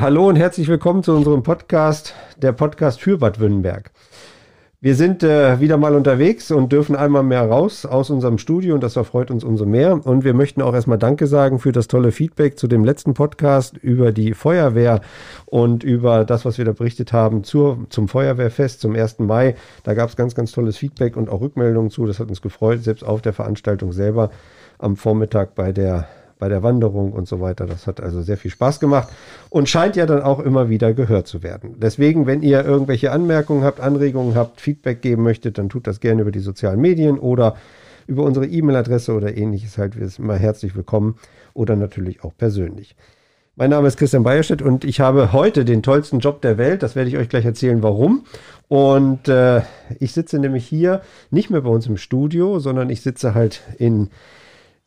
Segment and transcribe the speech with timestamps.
[0.00, 3.90] Hallo und herzlich willkommen zu unserem Podcast, der Podcast für Bad Württemberg.
[4.80, 8.82] Wir sind äh, wieder mal unterwegs und dürfen einmal mehr raus aus unserem Studio und
[8.82, 10.06] das erfreut uns umso mehr.
[10.06, 13.76] Und wir möchten auch erstmal Danke sagen für das tolle Feedback zu dem letzten Podcast
[13.76, 15.02] über die Feuerwehr
[15.44, 19.18] und über das, was wir da berichtet haben zur, zum Feuerwehrfest zum 1.
[19.18, 19.54] Mai.
[19.82, 22.06] Da gab es ganz, ganz tolles Feedback und auch Rückmeldungen zu.
[22.06, 24.30] Das hat uns gefreut, selbst auf der Veranstaltung selber
[24.78, 26.08] am Vormittag bei der
[26.40, 27.66] bei der Wanderung und so weiter.
[27.66, 29.08] Das hat also sehr viel Spaß gemacht
[29.50, 31.76] und scheint ja dann auch immer wieder gehört zu werden.
[31.78, 36.22] Deswegen, wenn ihr irgendwelche Anmerkungen habt, Anregungen habt, Feedback geben möchtet, dann tut das gerne
[36.22, 37.54] über die sozialen Medien oder
[38.08, 39.78] über unsere E-Mail-Adresse oder ähnliches.
[39.78, 41.16] Halt, wir sind immer herzlich willkommen
[41.54, 42.96] oder natürlich auch persönlich.
[43.56, 46.82] Mein Name ist Christian Bayerstedt und ich habe heute den tollsten Job der Welt.
[46.82, 48.24] Das werde ich euch gleich erzählen, warum.
[48.68, 49.60] Und äh,
[49.98, 54.08] ich sitze nämlich hier nicht mehr bei uns im Studio, sondern ich sitze halt in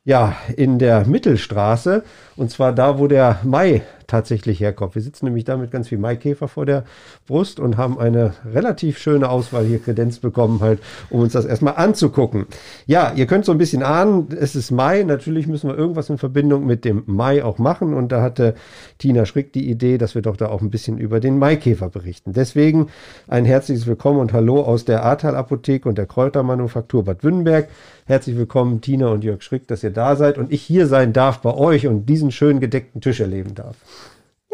[0.05, 2.03] ja, in der Mittelstraße.
[2.35, 3.81] Und zwar da, wo der Mai
[4.13, 4.93] tatsächlich herkommt.
[4.93, 6.83] Wir sitzen nämlich da mit ganz viel Maikäfer vor der
[7.25, 11.77] Brust und haben eine relativ schöne Auswahl hier kredenzt bekommen, halt, um uns das erstmal
[11.77, 12.45] anzugucken.
[12.85, 15.01] Ja, ihr könnt so ein bisschen ahnen, es ist Mai.
[15.01, 17.95] Natürlich müssen wir irgendwas in Verbindung mit dem Mai auch machen.
[17.95, 18.53] Und da hatte
[18.99, 22.33] Tina Schrick die Idee, dass wir doch da auch ein bisschen über den Maikäfer berichten.
[22.33, 22.89] Deswegen
[23.27, 27.67] ein herzliches Willkommen und Hallo aus der Ahrtal Apotheke und der Kräutermanufaktur Bad Württemberg.
[28.05, 31.39] Herzlich willkommen, Tina und Jörg Schrick, dass ihr da seid und ich hier sein darf
[31.39, 33.77] bei euch und diesen schönen gedeckten Tisch erleben darf.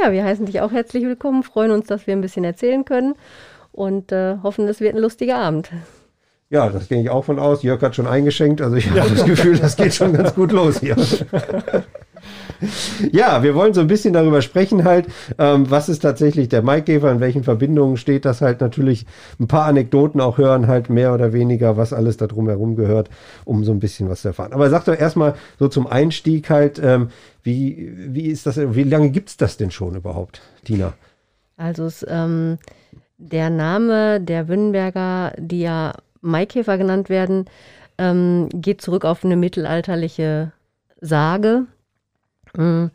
[0.02, 3.16] Ja, wir heißen dich auch herzlich willkommen, freuen uns, dass wir ein bisschen erzählen können
[3.74, 5.72] und äh, hoffen, es wird ein lustiger Abend.
[6.50, 7.64] Ja, das gehe ich auch von aus.
[7.64, 10.80] Jörg hat schon eingeschenkt, also ich habe das Gefühl, das geht schon ganz gut los
[10.80, 10.96] hier.
[13.12, 17.12] ja, wir wollen so ein bisschen darüber sprechen halt, ähm, was ist tatsächlich der Maikäfer,
[17.12, 19.06] in welchen Verbindungen steht das halt natürlich
[19.40, 23.10] ein paar Anekdoten auch hören halt mehr oder weniger, was alles da drumherum gehört,
[23.46, 24.54] um so ein bisschen was zu erfahren.
[24.54, 27.10] Aber sag doch erstmal so zum Einstieg halt, ähm,
[27.44, 30.94] wie, wie ist das, wie lange gibt es das denn schon überhaupt, Tina?
[31.58, 32.58] Also es, ähm,
[33.18, 37.46] der Name der Wünnenberger, die ja Maikäfer genannt werden,
[37.98, 40.54] ähm, geht zurück auf eine mittelalterliche
[41.02, 41.66] Sage.
[42.56, 42.88] Mm,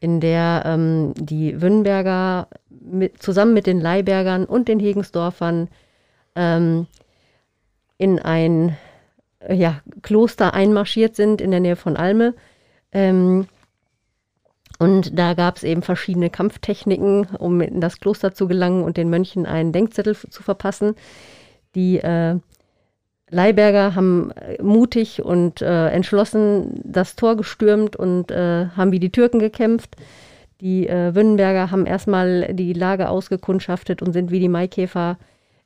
[0.00, 5.68] in der ähm, die Wünnberger mit, zusammen mit den Leibergern und den Hegensdorfern
[6.36, 6.86] ähm,
[7.96, 8.76] in ein
[9.40, 12.34] äh, ja, Kloster einmarschiert sind in der Nähe von Alme.
[12.92, 13.48] Ähm,
[14.78, 19.10] und da gab es eben verschiedene Kampftechniken, um in das Kloster zu gelangen und den
[19.10, 20.94] Mönchen einen Denkzettel zu verpassen.
[21.74, 22.38] Die äh,
[23.30, 29.12] Leiberger haben äh, mutig und äh, entschlossen das Tor gestürmt und äh, haben wie die
[29.12, 29.96] Türken gekämpft.
[30.60, 35.18] Die äh, Wünnenberger haben erstmal die Lage ausgekundschaftet und sind wie die Maikäfer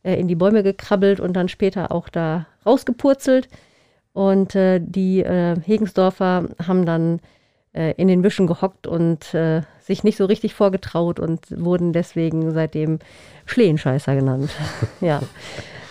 [0.03, 3.49] äh, in die Bäume gekrabbelt und dann später auch da rausgepurzelt.
[4.13, 7.21] Und äh, die äh, Hegensdorfer haben dann
[7.75, 9.35] in den Büschen gehockt und
[9.81, 12.99] sich nicht so richtig vorgetraut und wurden deswegen seitdem
[13.47, 14.51] Schlehenscheißer genannt.
[15.01, 15.23] ja.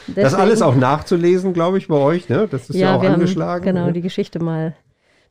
[0.07, 2.47] Deswegen, das alles auch nachzulesen, glaube ich, bei euch, ne?
[2.49, 3.65] Das ist ja, ja auch wir angeschlagen.
[3.65, 3.93] Haben, genau, ne?
[3.93, 4.75] die Geschichte mal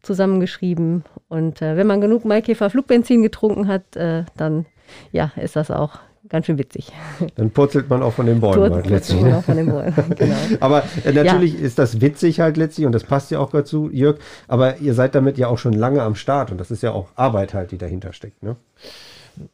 [0.02, 1.04] zusammengeschrieben.
[1.28, 4.66] Und äh, wenn man genug Maikäfer Flugbenzin getrunken hat, äh, dann
[5.12, 5.98] ja, ist das auch
[6.28, 6.92] ganz schön witzig.
[7.36, 9.20] Dann purzelt man auch von den Bäumen halt letztlich.
[9.20, 9.36] Ne?
[9.36, 10.36] Auch von den Bäumen, genau.
[10.60, 11.60] Aber äh, natürlich ja.
[11.60, 14.18] ist das witzig halt letztlich und das passt ja auch dazu, Jörg.
[14.48, 17.08] Aber ihr seid damit ja auch schon lange am Start und das ist ja auch
[17.16, 18.56] Arbeit halt, die dahinter steckt, ne?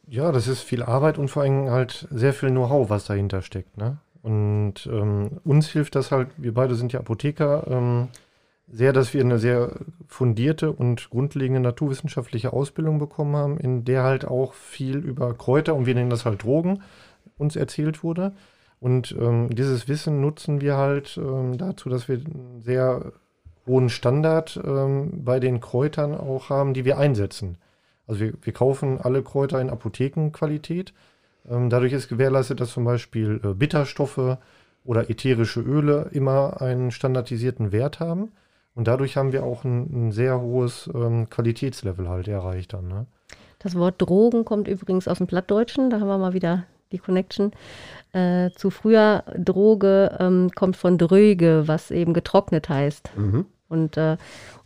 [0.07, 3.77] Ja, das ist viel Arbeit und vor allem halt sehr viel Know-how, was dahinter steckt.
[3.77, 3.97] Ne?
[4.27, 8.09] Und ähm, uns hilft das halt, wir beide sind ja Apotheker, ähm,
[8.69, 9.71] sehr, dass wir eine sehr
[10.05, 15.85] fundierte und grundlegende naturwissenschaftliche Ausbildung bekommen haben, in der halt auch viel über Kräuter und
[15.85, 16.83] wir nennen das halt Drogen
[17.37, 18.33] uns erzählt wurde.
[18.81, 23.13] Und ähm, dieses Wissen nutzen wir halt ähm, dazu, dass wir einen sehr
[23.65, 27.59] hohen Standard ähm, bei den Kräutern auch haben, die wir einsetzen.
[28.07, 30.93] Also wir, wir kaufen alle Kräuter in Apothekenqualität
[31.47, 34.37] dadurch ist gewährleistet, dass zum Beispiel äh, Bitterstoffe
[34.83, 38.31] oder ätherische Öle immer einen standardisierten Wert haben.
[38.75, 42.87] Und dadurch haben wir auch ein, ein sehr hohes ähm, Qualitätslevel halt erreicht dann.
[42.87, 43.05] Ne?
[43.59, 47.51] Das Wort Drogen kommt übrigens aus dem Plattdeutschen, da haben wir mal wieder die Connection.
[48.13, 53.09] Äh, zu früher Droge ähm, kommt von Dröge, was eben getrocknet heißt.
[53.17, 53.45] Mhm.
[53.67, 54.17] Und äh,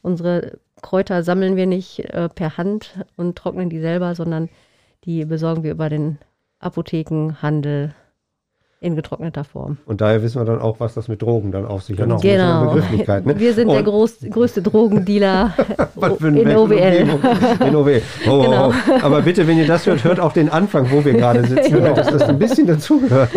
[0.01, 4.49] unsere Kräuter sammeln wir nicht äh, per Hand und trocknen die selber, sondern
[5.05, 6.19] die besorgen wir über den
[6.61, 7.93] Apothekenhandel.
[8.83, 9.77] In getrockneter Form.
[9.85, 12.15] Und daher wissen wir dann auch, was das mit Drogen dann auf sich Genau.
[12.15, 12.23] hat.
[12.23, 12.73] Genau.
[12.73, 13.35] Ne?
[13.37, 15.53] Wir sind der Und- groß, größte Drogendealer
[16.19, 17.07] in OWL.
[17.67, 18.01] In OWL.
[18.27, 18.69] Oh, Genau.
[18.69, 18.73] oh.
[19.03, 21.77] Aber bitte, wenn ihr das hört, hört auch den Anfang, wo wir gerade sitzen.
[21.83, 21.93] Ja.
[21.93, 23.29] Dass das ein bisschen dazugehört.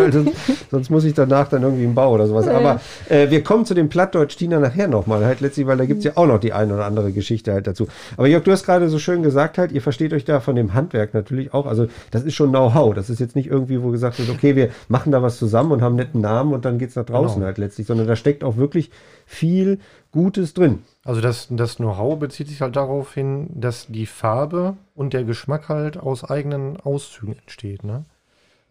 [0.71, 2.47] sonst, muss ich danach dann irgendwie im Bau oder sowas.
[2.47, 2.53] Ja.
[2.57, 5.99] Aber äh, wir kommen zu dem Plattdeutsch Tina nachher nochmal, halt letztlich, weil da gibt
[5.99, 7.87] es ja auch noch die eine oder andere Geschichte halt dazu.
[8.17, 10.73] Aber Jörg, du hast gerade so schön gesagt, halt, ihr versteht euch da von dem
[10.73, 11.67] Handwerk natürlich auch.
[11.67, 12.95] Also das ist schon Know-how.
[12.95, 15.81] Das ist jetzt nicht irgendwie, wo gesagt wird, okay, wir machen da was zusammen und
[15.81, 17.45] haben einen netten Namen und dann geht es nach draußen Genau.
[17.47, 18.91] halt letztlich, sondern da steckt auch wirklich
[19.25, 19.79] viel
[20.11, 20.79] Gutes drin.
[21.03, 25.69] Also das, das Know-how bezieht sich halt darauf hin, dass die Farbe und der Geschmack
[25.69, 27.83] halt aus eigenen Auszügen entsteht.
[27.83, 28.05] Ne?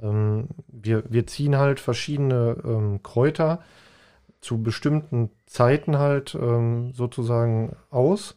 [0.00, 3.60] Ähm, wir, wir ziehen halt verschiedene ähm, Kräuter
[4.40, 8.36] zu bestimmten Zeiten halt ähm, sozusagen aus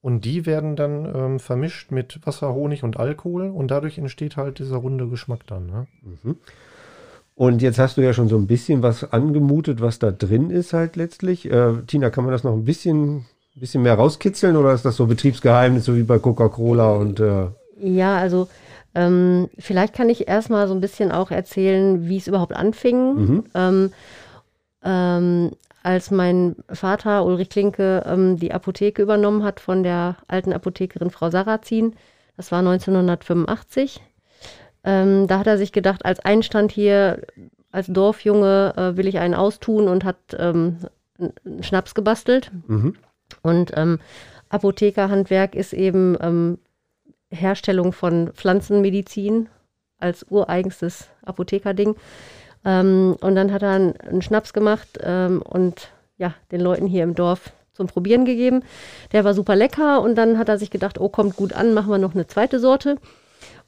[0.00, 4.58] und die werden dann ähm, vermischt mit Wasser, Honig und Alkohol und dadurch entsteht halt
[4.58, 5.66] dieser runde Geschmack dann.
[5.66, 5.86] Ne?
[7.36, 10.72] Und jetzt hast du ja schon so ein bisschen was angemutet, was da drin ist
[10.72, 11.50] halt letztlich.
[11.50, 13.26] Äh, Tina, kann man das noch ein bisschen,
[13.56, 17.48] bisschen mehr rauskitzeln oder ist das so Betriebsgeheimnis, so wie bei Coca-Cola und äh,
[17.80, 18.48] Ja, also
[18.94, 23.14] ähm, vielleicht kann ich erstmal so ein bisschen auch erzählen, wie es überhaupt anfing.
[23.14, 23.44] Mhm.
[23.54, 23.92] Ähm,
[24.84, 25.50] ähm,
[25.82, 31.30] als mein Vater Ulrich Klinke ähm, die Apotheke übernommen hat von der alten Apothekerin Frau
[31.30, 31.94] Sarrazin,
[32.36, 34.00] das war 1985.
[34.84, 37.22] Ähm, da hat er sich gedacht, als Einstand hier,
[37.72, 40.78] als Dorfjunge äh, will ich einen austun und hat ähm,
[41.18, 42.50] einen Schnaps gebastelt.
[42.66, 42.94] mhm.
[43.42, 43.98] Und ähm,
[44.50, 46.58] Apothekerhandwerk ist eben ähm,
[47.30, 49.48] Herstellung von Pflanzenmedizin
[49.98, 51.96] als ureigenstes Apothekerding.
[52.64, 57.02] Ähm, und dann hat er einen, einen Schnaps gemacht ähm, und ja, den Leuten hier
[57.02, 58.62] im Dorf zum Probieren gegeben.
[59.12, 61.90] Der war super lecker und dann hat er sich gedacht, oh, kommt gut an, machen
[61.90, 62.96] wir noch eine zweite Sorte.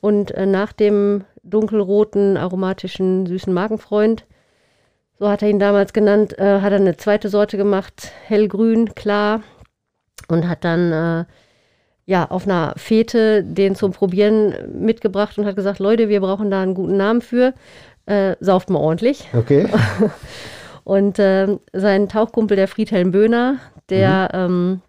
[0.00, 4.25] Und äh, nach dem dunkelroten, aromatischen, süßen Magenfreund,
[5.19, 9.43] so hat er ihn damals genannt, äh, hat er eine zweite Sorte gemacht, hellgrün, klar,
[10.28, 11.25] und hat dann äh,
[12.05, 16.62] ja auf einer Fete den zum Probieren mitgebracht und hat gesagt, Leute, wir brauchen da
[16.62, 17.55] einen guten Namen für,
[18.06, 19.29] äh, sauft mal ordentlich.
[19.32, 19.69] okay.
[20.84, 23.56] Und ähm, sein Tauchkumpel, der Friedhelm Böhner,
[23.88, 24.86] der ähm, äh,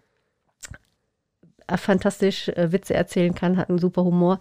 [1.76, 4.38] fantastisch äh, Witze erzählen kann, hat einen super Humor,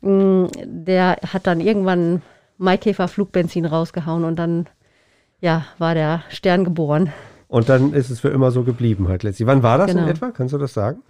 [0.00, 2.22] mm, der hat dann irgendwann
[2.58, 4.66] Maikäfer Flugbenzin rausgehauen und dann
[5.40, 7.12] ja, war der Stern geboren.
[7.48, 9.46] Und dann ist es für immer so geblieben halt letztlich.
[9.46, 10.08] Wann war das in Genau.
[10.08, 10.30] etwa?
[10.30, 11.02] Kannst du das sagen?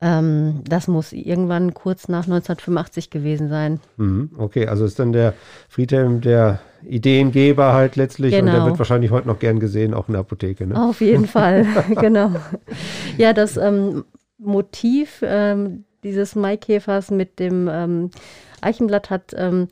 [0.00, 3.78] Ähm, das muss irgendwann kurz nach 1985 gewesen sein.
[3.96, 4.30] Mhm.
[4.36, 5.34] Okay, also ist dann der
[5.68, 8.66] Friedhelm der Ideengeber halt letztlich und der Genau.
[8.66, 10.66] wird wahrscheinlich heute noch gern gesehen, auch in der Apotheke.
[10.66, 10.80] Ne?
[10.80, 11.66] Auf jeden Fall,
[12.00, 12.32] genau.
[13.16, 14.04] Ja, das ähm,
[14.42, 18.10] Motiv ähm, dieses Maikäfers mit dem ähm,
[18.60, 19.68] Eichenblatt hat ähm,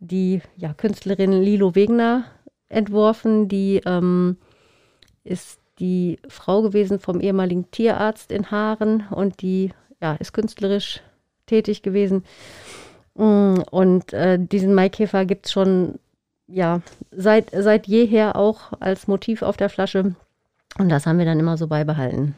[0.00, 2.24] die ja, Künstlerin Lilo Wegner
[2.68, 3.48] entworfen.
[3.48, 4.36] Die ähm,
[5.24, 11.00] ist die Frau gewesen vom ehemaligen Tierarzt in Haaren und die ja, ist künstlerisch
[11.46, 12.24] tätig gewesen.
[13.14, 15.98] Mm, Und äh, diesen Maikäfer gibt es schon
[16.46, 16.80] ja,
[17.10, 20.14] seit, seit jeher auch als Motiv auf der Flasche.
[20.78, 22.34] Und das haben wir dann immer so beibehalten.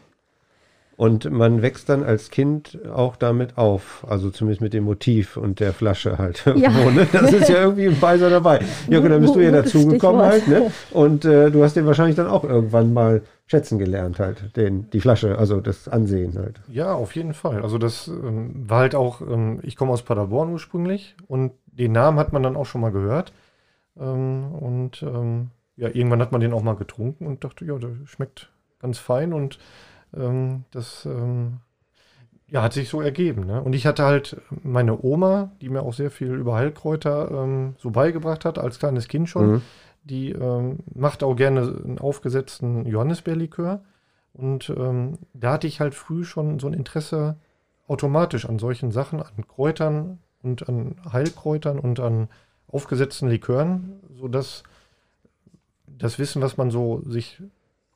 [0.96, 5.58] Und man wächst dann als Kind auch damit auf, also zumindest mit dem Motiv und
[5.58, 6.44] der Flasche halt.
[6.54, 6.70] Ja.
[6.70, 7.06] irgendwo, ne?
[7.12, 8.60] Das ist ja irgendwie ein Beiser dabei.
[8.88, 10.70] Jörg, dann bist du ja dazugekommen halt, ne?
[10.92, 15.00] Und äh, du hast den wahrscheinlich dann auch irgendwann mal schätzen gelernt halt, den, die
[15.00, 16.60] Flasche, also das Ansehen halt.
[16.68, 17.62] Ja, auf jeden Fall.
[17.62, 22.18] Also das ähm, war halt auch, ähm, ich komme aus Paderborn ursprünglich und den Namen
[22.18, 23.32] hat man dann auch schon mal gehört.
[23.98, 27.90] Ähm, und ähm, ja, irgendwann hat man den auch mal getrunken und dachte, ja, der
[28.06, 28.50] schmeckt
[28.80, 29.58] ganz fein und
[30.16, 31.58] ähm, das ähm,
[32.48, 33.46] ja, hat sich so ergeben.
[33.46, 33.60] Ne?
[33.62, 37.90] Und ich hatte halt meine Oma, die mir auch sehr viel über Heilkräuter ähm, so
[37.90, 39.52] beigebracht hat, als kleines Kind schon.
[39.54, 39.62] Mhm.
[40.04, 43.82] Die ähm, macht auch gerne einen aufgesetzten Johannisbeerlikör.
[44.34, 47.36] Und ähm, da hatte ich halt früh schon so ein Interesse
[47.86, 52.28] automatisch an solchen Sachen, an Kräutern und an Heilkräutern und an
[52.68, 54.64] aufgesetzten Likören, sodass
[55.86, 57.42] das Wissen, was man so sich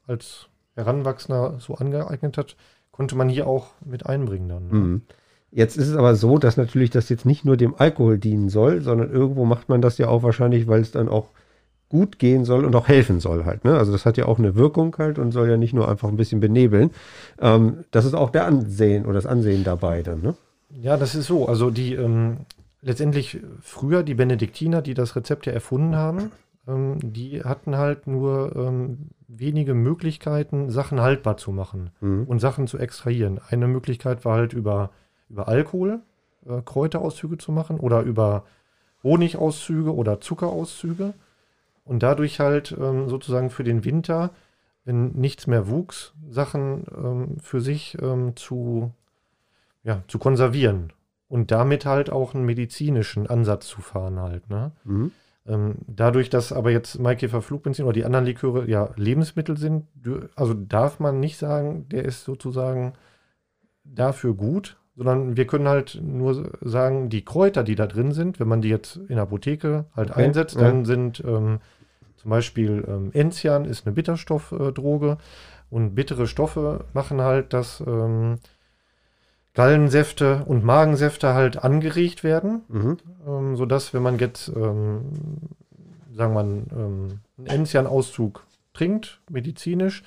[0.06, 2.56] als Heranwachsender so angeeignet hat,
[2.92, 4.68] konnte man hier auch mit einbringen dann.
[4.68, 4.74] ne?
[4.74, 5.02] Mhm.
[5.50, 8.82] Jetzt ist es aber so, dass natürlich das jetzt nicht nur dem Alkohol dienen soll,
[8.82, 11.30] sondern irgendwo macht man das ja auch wahrscheinlich, weil es dann auch
[11.88, 13.64] gut gehen soll und auch helfen soll halt.
[13.64, 13.76] Ne?
[13.76, 16.18] Also das hat ja auch eine Wirkung halt und soll ja nicht nur einfach ein
[16.18, 16.90] bisschen benebeln.
[17.40, 20.20] Ähm, das ist auch der Ansehen oder das Ansehen dabei dann.
[20.20, 20.34] Ne?
[20.70, 21.48] Ja, das ist so.
[21.48, 22.38] Also die ähm,
[22.82, 26.30] letztendlich früher die Benediktiner, die das Rezept ja erfunden haben,
[26.66, 32.24] ähm, die hatten halt nur ähm, wenige Möglichkeiten, Sachen haltbar zu machen Mhm.
[32.24, 33.38] und Sachen zu extrahieren.
[33.48, 34.90] Eine Möglichkeit war halt über,
[35.28, 36.00] über Alkohol
[36.46, 38.44] äh, Kräuterauszüge zu machen oder über
[39.02, 41.14] Honigauszüge oder Zuckerauszüge.
[41.84, 44.30] und dadurch halt ähm, sozusagen für den Winter,
[44.84, 48.92] wenn nichts mehr wuchs, Sachen ähm, für sich ähm, zu,
[49.84, 50.92] ja, zu konservieren
[51.28, 54.50] und damit halt auch einen medizinischen Ansatz zu fahren halt.
[54.50, 54.72] Ne?
[54.84, 55.12] Mhm.
[55.48, 59.86] Ähm, dadurch, dass aber jetzt Maikäfer Flugbenzin oder die anderen Liköre ja Lebensmittel sind,
[60.36, 62.92] also darf man nicht sagen, der ist sozusagen
[63.84, 68.48] dafür gut, sondern wir können halt nur sagen, die Kräuter, die da drin sind, wenn
[68.48, 70.62] man die jetzt in der Apotheke halt Okay, einsetzt, ja.
[70.62, 71.60] dann sind ähm,
[72.16, 75.16] zum Beispiel ähm, Enzian ist eine Bitterstoffdroge
[75.70, 78.36] und bittere Stoffe machen halt, dass ähm,
[79.54, 82.96] Gallensäfte und Magensäfte halt angeregt werden Mhm.
[83.26, 85.00] ähm, sodass, wenn man jetzt, ähm,
[86.14, 90.02] sagen wir mal, ähm, einen Enzian-Auszug trinkt, medizinisch,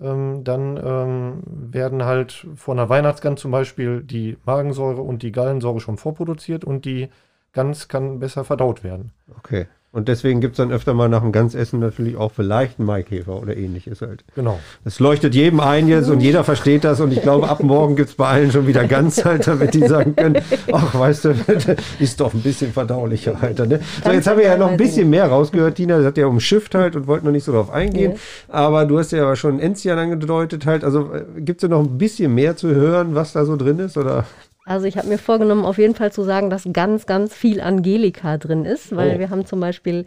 [0.00, 5.80] ähm, dann ähm, werden halt vor einer Weihnachtsgans zum Beispiel die Magensäure und die Gallensäure
[5.80, 7.08] schon vorproduziert und die
[7.52, 9.12] Gans kann besser verdaut werden.
[9.38, 9.66] Okay.
[9.92, 13.38] Und deswegen gibt es dann öfter mal nach dem Ganzessen natürlich auch vielleicht einen Maikäfer
[13.38, 14.24] oder ähnliches halt.
[14.34, 14.58] Genau.
[14.84, 18.08] Das leuchtet jedem ein jetzt und jeder versteht das und ich glaube, ab morgen gibt
[18.08, 21.34] es bei allen schon wieder Gans halt, damit die sagen können, ach, weißt du,
[21.98, 23.58] ist doch ein bisschen verdaulicher halt.
[23.58, 23.80] Ne?
[24.02, 26.74] So, jetzt haben wir ja noch ein bisschen mehr rausgehört, Tina, das hat ja umschifft
[26.74, 28.18] halt und wollte noch nicht so drauf eingehen, Nee.
[28.48, 31.98] aber du hast ja aber schon Enzian angedeutet halt, also gibt es ja noch ein
[31.98, 34.24] bisschen mehr zu hören, was da so drin ist oder?
[34.64, 38.38] Also ich habe mir vorgenommen, auf jeden Fall zu sagen, dass ganz, ganz viel Angelika
[38.38, 39.18] drin ist, weil Oh.
[39.18, 40.06] wir haben zum Beispiel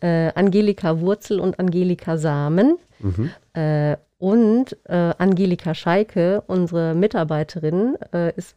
[0.00, 2.78] äh, Angelika-Wurzel und Angelika-Samen.
[3.54, 8.54] Äh, und äh, Angelika Scheike, unsere Mitarbeiterin, äh, ist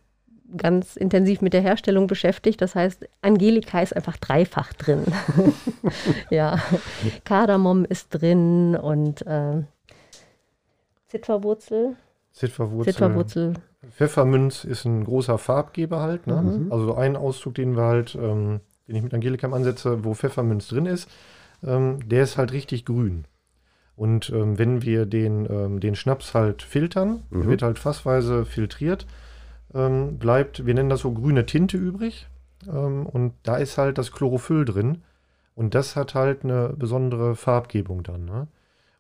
[0.58, 2.62] ganz intensiv mit der Herstellung beschäftigt.
[2.62, 5.04] Das heißt, Angelika ist einfach dreifach drin.
[6.30, 6.60] ja,
[7.24, 9.64] Kardamom ist drin und äh,
[11.08, 11.96] Zitterwurzel.
[12.34, 12.94] Zitterwurzel.
[12.94, 13.54] Zitterwurzel.
[13.90, 16.28] Pfefferminz ist ein großer Farbgeber halt.
[16.28, 16.42] Ne?
[16.42, 16.72] Mhm.
[16.72, 20.86] Also ein Auszug, den wir halt, ähm, den ich mit Angelikam ansetze, wo Pfefferminz drin
[20.86, 21.10] ist,
[21.64, 23.26] ähm, der ist halt richtig grün.
[23.96, 27.48] Und ähm, wenn wir den, ähm, den Schnaps halt filtern, Mhm.
[27.48, 29.06] wird halt fassweise filtriert,
[29.74, 32.28] ähm, bleibt, wir nennen das so grüne Tinte übrig.
[32.68, 35.02] Ähm, und da ist halt das Chlorophyll drin.
[35.56, 38.26] Und das hat halt eine besondere Farbgebung dann.
[38.26, 38.48] Ne?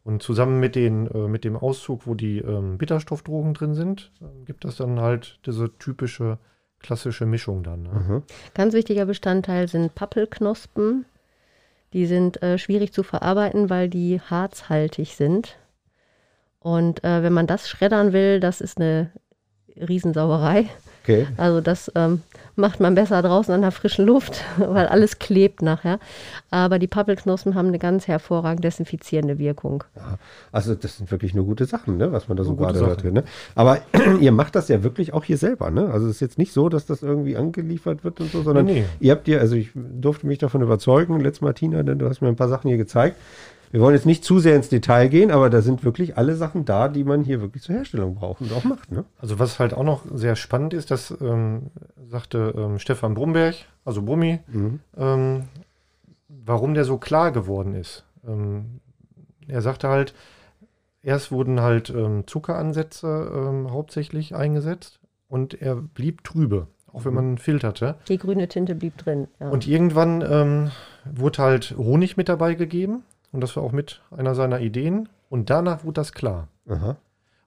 [0.04, 4.46] Und zusammen mit, den, äh, mit dem Auszug, wo die ähm, Bitterstoffdrogen drin sind, äh,
[4.46, 6.40] gibt das dann halt diese typische
[6.80, 7.84] klassische Mischung dann.
[7.84, 7.90] Ne?
[7.90, 8.24] Mhm.
[8.56, 11.06] Ganz wichtiger Bestandteil sind Pappelknospen.
[11.94, 15.58] Die sind äh, schwierig zu verarbeiten, weil die harzhaltig sind.
[16.60, 19.12] Und äh, wenn man das schreddern will, das ist eine
[19.76, 20.70] Riesensauerei.
[21.04, 21.28] Okay.
[21.38, 22.22] Also das ähm,
[22.56, 26.00] macht man besser draußen an der frischen Luft, weil alles klebt nachher.
[26.52, 29.84] Aber die Pappelknospen haben eine ganz hervorragend desinfizierende Wirkung.
[29.96, 30.18] Ja,
[30.52, 33.04] also das sind wirklich nur gute Sachen, ne, was man da so gerade hört.
[33.04, 33.24] Ne?
[33.56, 33.80] Aber
[34.20, 35.90] ihr macht das ja wirklich auch hier selber, ne?
[35.92, 38.82] Also es ist jetzt nicht so, dass das irgendwie angeliefert wird und so, sondern Nee,
[38.82, 38.86] nee.
[39.00, 42.22] ihr habt ihr, also ich durfte mich davon überzeugen, letztes Mal Tina, denn du hast
[42.22, 43.18] mir ein paar Sachen hier gezeigt.
[43.72, 46.66] Wir wollen jetzt nicht zu sehr ins Detail gehen, aber da sind wirklich alle Sachen
[46.66, 49.06] da, die man hier wirklich zur Herstellung braucht und auch macht, ne?
[49.20, 51.68] Also was halt auch noch sehr spannend ist, das ähm,
[52.10, 54.80] sagte ähm, Stefan Brumberg, also Brummi, Mhm.
[54.98, 55.44] ähm,
[56.28, 58.04] warum der so klar geworden ist.
[58.28, 58.82] Ähm,
[59.48, 60.14] er sagte halt,
[61.02, 65.00] erst wurden halt ähm, Zuckeransätze ähm, hauptsächlich eingesetzt
[65.30, 67.96] und er blieb trübe, auch wenn man filterte.
[68.10, 69.28] Die grüne Tinte blieb drin.
[69.40, 69.50] Ja.
[69.50, 70.72] Und irgendwann ähm,
[71.10, 75.50] wurde halt Honig mit dabei gegeben und das war auch mit einer seiner Ideen und
[75.50, 76.48] danach wurde das klar.
[76.68, 76.98] Aha.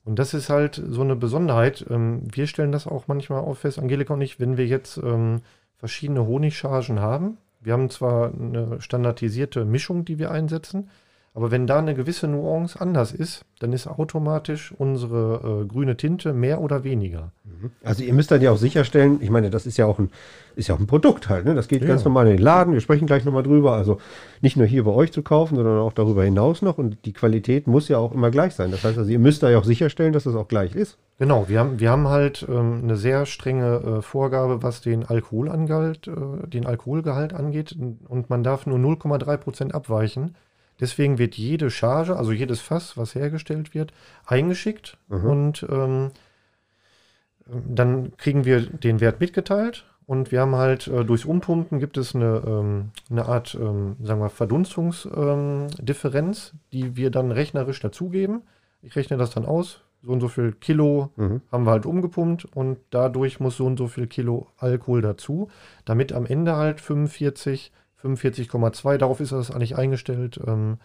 [0.05, 1.85] Und das ist halt so eine Besonderheit.
[1.89, 5.41] Ähm, wir stellen das auch manchmal auf fest, Angelika und ich, wenn wir jetzt ähm,
[5.77, 7.39] verschiedene Honigchargen haben.
[7.61, 10.91] Wir haben zwar eine standardisierte Mischung, die wir einsetzen,
[11.37, 16.33] aber wenn da eine gewisse Nuance anders ist, dann ist automatisch unsere äh, grüne Tinte
[16.33, 17.33] mehr oder weniger.
[17.83, 20.11] Also ihr müsst dann ja auch sicherstellen, ich meine, das ist ja auch ein,
[20.55, 21.55] ist ja auch ein Produkt halt, ne?
[21.57, 21.89] Das geht Ja.
[21.89, 23.73] ganz normal in den Laden, wir sprechen gleich nochmal drüber.
[23.73, 23.99] Also
[24.43, 26.79] nicht nur hier bei euch zu kaufen, sondern auch darüber hinaus noch.
[26.79, 28.71] Und die Qualität muss ja auch immer gleich sein.
[28.71, 30.99] Das heißt also, ihr müsst da ja auch sicherstellen, dass das auch gleich ist.
[31.19, 36.07] Genau, wir haben, wir haben halt ähm, eine sehr strenge äh, Vorgabe, was den Alkoholangehalt,
[36.07, 37.77] äh, den Alkoholgehalt angeht.
[38.07, 40.37] Und man darf nur 0,3 Prozent abweichen.
[40.81, 43.93] Deswegen wird jede Charge, also jedes Fass, was hergestellt wird,
[44.27, 44.97] eingeschickt.
[45.09, 45.25] Mhm.
[45.25, 46.11] Und ähm,
[47.47, 49.85] dann kriegen wir den Wert mitgeteilt.
[50.07, 54.21] Und wir haben halt äh, durchs Umpumpen gibt es eine, ähm, eine Art, ähm, sagen
[54.21, 58.43] wir, Verdunstungsdifferenz, die wir dann rechnerisch dazugeben.
[58.83, 59.81] Ich rechne das dann aus.
[60.03, 61.41] So und so viel Kilo Mhm.
[61.51, 65.49] haben wir halt umgepumpt und dadurch muss so und so viel Kilo Alkohol dazu,
[65.87, 67.73] damit am Ende halt 45,
[68.05, 70.79] 45,2, darauf ist das eigentlich eingestellt, ähm,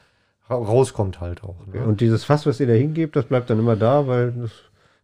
[0.49, 1.55] ra- rauskommt halt auch.
[1.67, 1.83] Ne?
[1.83, 4.51] Und dieses Fass, was ihr da hingebt, das bleibt dann immer da, weil das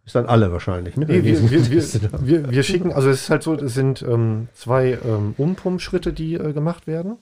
[0.06, 0.98] ist dann alle wahrscheinlich.
[0.98, 1.06] Ne?
[1.08, 5.00] Nee, wir, wir, wir, wir, schicken, also es ist halt so, es sind ähm, zwei
[5.04, 7.18] ähm, Umpumpschritte, die äh, gemacht werden.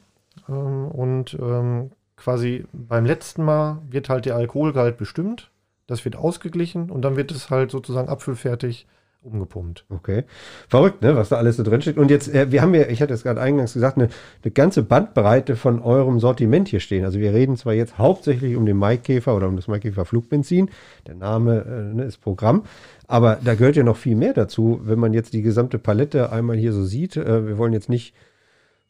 [0.49, 5.49] Ähm, und ähm, quasi beim letzten Mal wird halt der Alkoholgehalt bestimmt,
[5.87, 8.87] das wird ausgeglichen und dann wird es halt sozusagen apfelfertig
[9.23, 9.85] umgepumpt.
[9.89, 10.23] Okay.
[10.67, 11.97] Verrückt, ne, was da alles so drin steht.
[11.97, 14.09] Und jetzt, äh, wir haben ja, ich hatte es gerade eingangs gesagt, eine,
[14.43, 17.05] eine ganze Bandbreite von eurem Sortiment hier stehen.
[17.05, 20.69] Also wir reden zwar jetzt hauptsächlich um den Maikäfer oder um das Maikäfer Flugbenzin.
[21.07, 22.63] Der Name äh, ne, ist Programm.
[23.07, 26.57] Aber da gehört ja noch viel mehr dazu, wenn man jetzt die gesamte Palette einmal
[26.57, 27.17] hier so sieht.
[27.17, 28.13] Äh, wir wollen jetzt nicht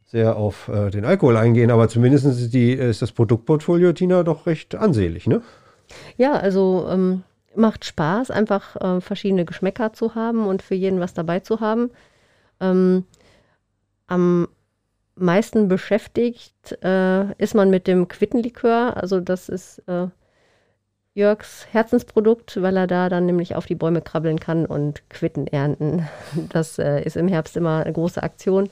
[0.05, 4.45] sehr auf äh, den Alkohol eingehen, aber zumindest ist, die, ist das Produktportfolio, Tina, doch
[4.45, 5.41] recht ansehlich, ne?
[6.17, 7.23] Ja, also ähm,
[7.55, 11.91] macht Spaß, einfach äh, verschiedene Geschmäcker zu haben und für jeden was dabei zu haben.
[12.59, 13.05] Ähm,
[14.07, 14.47] am
[15.15, 18.97] meisten beschäftigt äh, ist man mit dem Quittenlikör.
[18.97, 20.07] Also das ist äh,
[21.13, 26.07] Jörgs Herzensprodukt, weil er da dann nämlich auf die Bäume krabbeln kann und Quitten ernten.
[26.49, 28.69] Das äh, ist im Herbst immer eine große Aktion.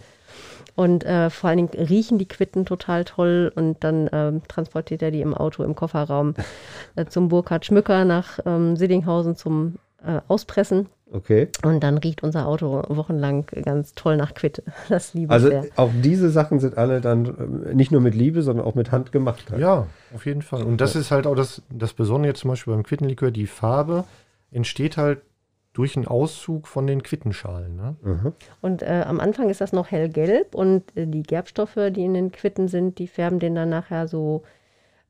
[0.82, 5.12] Und äh, vor allen Dingen riechen die Quitten total toll und dann ähm, transportiert er
[5.12, 6.34] die im Auto im Kofferraum
[6.96, 10.90] äh, zum Burkhard Schmücker nach ähm, Siddinghausen zum äh, Auspressen.
[11.12, 11.50] Okay.
[11.64, 14.64] Und dann riecht unser Auto wochenlang ganz toll nach Quitte.
[14.90, 15.66] Das liebe Also ich sehr.
[15.76, 17.26] auch diese Sachen sind alle dann
[17.68, 19.52] äh, nicht nur mit Liebe, sondern auch mit Hand gemacht.
[19.52, 19.62] halt.
[19.62, 19.86] Ja,
[20.16, 20.64] auf jeden Fall.
[20.64, 24.04] Und das ist halt auch das, das Besondere jetzt zum Beispiel beim Quittenlikör, die Farbe
[24.50, 25.22] entsteht halt
[25.74, 27.76] durch einen Auszug von den Quittenschalen.
[27.76, 27.96] Ne?
[28.02, 28.34] Mhm.
[28.62, 32.32] Und äh, am Anfang ist das noch hellgelb und äh, die Gerbstoffe, die in den
[32.32, 34.44] Quitten sind, die färben den dann nachher so,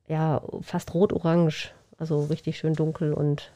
[0.06, 1.72] ja, fast rot-orange.
[1.98, 3.52] Also richtig schön dunkel und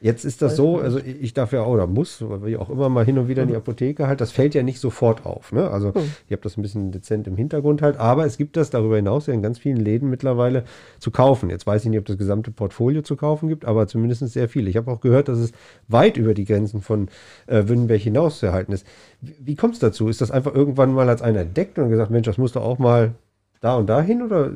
[0.00, 3.06] Jetzt ist das so, also ich darf ja auch oder muss, wie auch immer mal
[3.06, 5.50] hin und wieder in die Apotheke halt, das fällt ja nicht sofort auf.
[5.50, 5.70] Ne?
[5.70, 6.02] Also Hm.
[6.26, 9.28] ich habe das ein bisschen dezent im Hintergrund halt, aber es gibt das darüber hinaus
[9.28, 10.64] ja in ganz vielen Läden mittlerweile
[10.98, 11.48] zu kaufen.
[11.48, 14.68] Jetzt weiß ich nicht, ob das gesamte Portfolio zu kaufen gibt, aber zumindest sehr viel.
[14.68, 15.52] Ich habe auch gehört, dass es
[15.88, 17.08] weit über die Grenzen von
[17.46, 18.86] äh, Wünnenberg hinaus zu erhalten ist.
[19.22, 20.08] Wie, wie kommt es dazu?
[20.08, 22.78] Ist das einfach irgendwann mal als einer entdeckt und gesagt, Mensch, das muss doch auch
[22.78, 23.14] mal
[23.62, 24.50] da und dahin oder äh,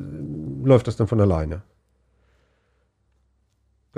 [0.63, 1.63] läuft das dann von alleine?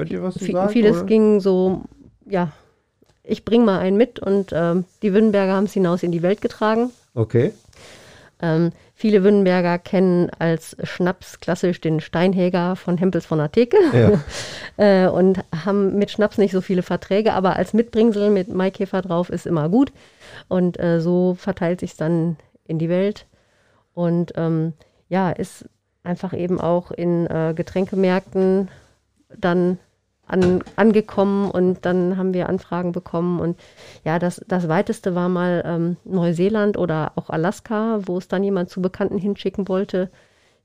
[0.01, 0.72] Könnt ihr was zu Vi- sagen?
[0.72, 1.05] vieles oder?
[1.05, 1.84] ging so,
[2.27, 2.51] ja,
[3.24, 6.41] ich bringe mal einen mit und ähm, die Wünnenberger haben es hinaus in die Welt
[6.41, 6.89] getragen.
[7.13, 7.53] Okay.
[8.41, 14.20] Ähm, viele Wünnenberger kennen als Schnaps klassisch den Steinhäger von Hempels von der Theke Ja.
[15.05, 19.30] äh, und haben mit Schnaps nicht so viele Verträge, aber als Mitbringsel mit Maikäfer drauf
[19.30, 19.91] ist immer gut.
[20.47, 23.28] Und äh, so verteilt sich dann in die Welt.
[23.93, 24.73] Und ähm,
[25.10, 25.65] ja, ist
[26.04, 28.69] einfach eben auch in äh, Getränkemärkten
[29.38, 29.78] dann
[30.32, 33.39] an, angekommen und dann haben wir Anfragen bekommen.
[33.39, 33.60] Und
[34.04, 38.70] ja, das, das weiteste war mal ähm, Neuseeland oder auch Alaska, wo es dann jemand
[38.70, 40.10] zu Bekannten hinschicken wollte.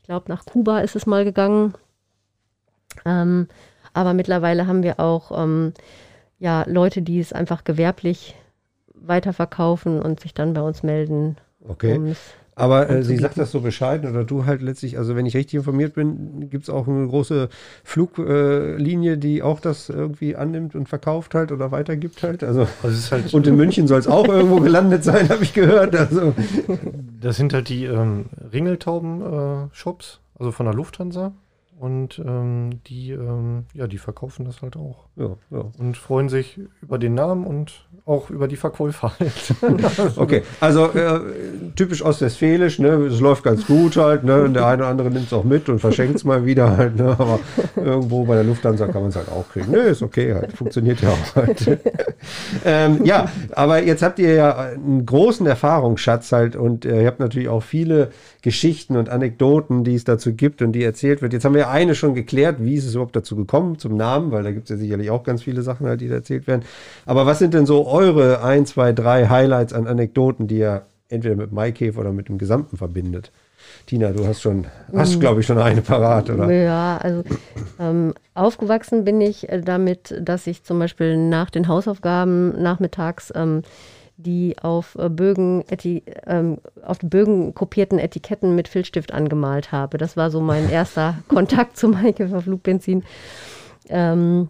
[0.00, 1.74] Ich glaube, nach Kuba ist es mal gegangen.
[3.05, 3.48] Ähm,
[3.92, 5.72] aber mittlerweile haben wir auch ähm,
[6.38, 8.35] ja, Leute, die es einfach gewerblich
[8.94, 11.37] weiterverkaufen und sich dann bei uns melden.
[11.68, 11.96] Okay.
[11.96, 15.26] um es- Aber äh, sie sagt das so bescheiden oder du halt letztlich, also wenn
[15.26, 17.50] ich richtig informiert bin, gibt es auch eine große
[17.84, 22.42] Fluglinie, äh, die auch das irgendwie annimmt und verkauft halt oder weitergibt halt.
[22.42, 25.94] Also Also halt, und in München soll es auch irgendwo gelandet sein, habe ich gehört.
[25.94, 26.32] Also
[27.20, 31.32] das sind halt die ähm, Ringeltauben-Shops, also von der Lufthansa.
[31.78, 35.05] Und ähm, die, ähm, ja, die verkaufen das halt auch.
[35.16, 35.64] Ja, ja.
[35.79, 39.55] Und freuen sich über den Namen und auch über die Verkäufer halt.
[40.16, 41.20] Okay, also äh,
[41.74, 42.88] typisch ostwestfälisch, ne?
[43.07, 44.44] Es läuft ganz gut halt, ne?
[44.44, 46.96] Und der eine oder andere nimmt es auch mit und verschenkt es mal wieder halt,
[46.96, 47.16] ne?
[47.18, 47.40] Aber
[47.76, 49.72] irgendwo bei der Lufthansa kann man es halt auch kriegen.
[49.72, 51.81] Ne, ist okay halt, funktioniert ja auch halt.
[52.64, 57.20] ähm, ja, aber jetzt habt ihr ja einen großen Erfahrungsschatz halt und äh, ihr habt
[57.20, 58.11] natürlich auch viele
[58.42, 61.33] Geschichten und Anekdoten, die es dazu gibt und die erzählt wird.
[61.33, 64.31] Jetzt haben wir ja eine schon geklärt, wie ist es überhaupt dazu gekommen, zum Namen,
[64.31, 66.62] weil da gibt es ja sicherlich auch ganz viele Sachen halt, die da erzählt werden.
[67.04, 71.36] Aber was sind denn so eure ein, zwei, drei Highlights an Anekdoten, die ihr entweder
[71.36, 73.30] mit Maikäfer oder mit dem Gesamten verbindet?
[73.86, 76.50] Tina, du hast schon, hast glaube ich schon eine parat, oder?
[76.50, 77.22] Ja, also
[77.80, 83.62] ähm, aufgewachsen bin ich äh, damit, dass ich zum Beispiel nach den Hausaufgaben nachmittags ähm,
[84.16, 89.98] die auf äh, Bögen, eti, ähm, auf Bögen kopierten Etiketten mit Filzstift angemalt habe.
[89.98, 93.04] Das war so mein erster Kontakt zum Maikäfer Flugbenzin.
[93.88, 94.48] Ähm,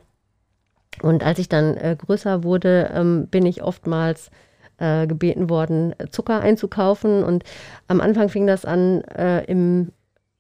[1.03, 4.31] und als ich dann äh, größer wurde, ähm, bin ich oftmals
[4.79, 7.25] äh, gebeten worden, Zucker einzukaufen.
[7.25, 7.45] Und
[7.89, 9.93] am Anfang fing das an äh, im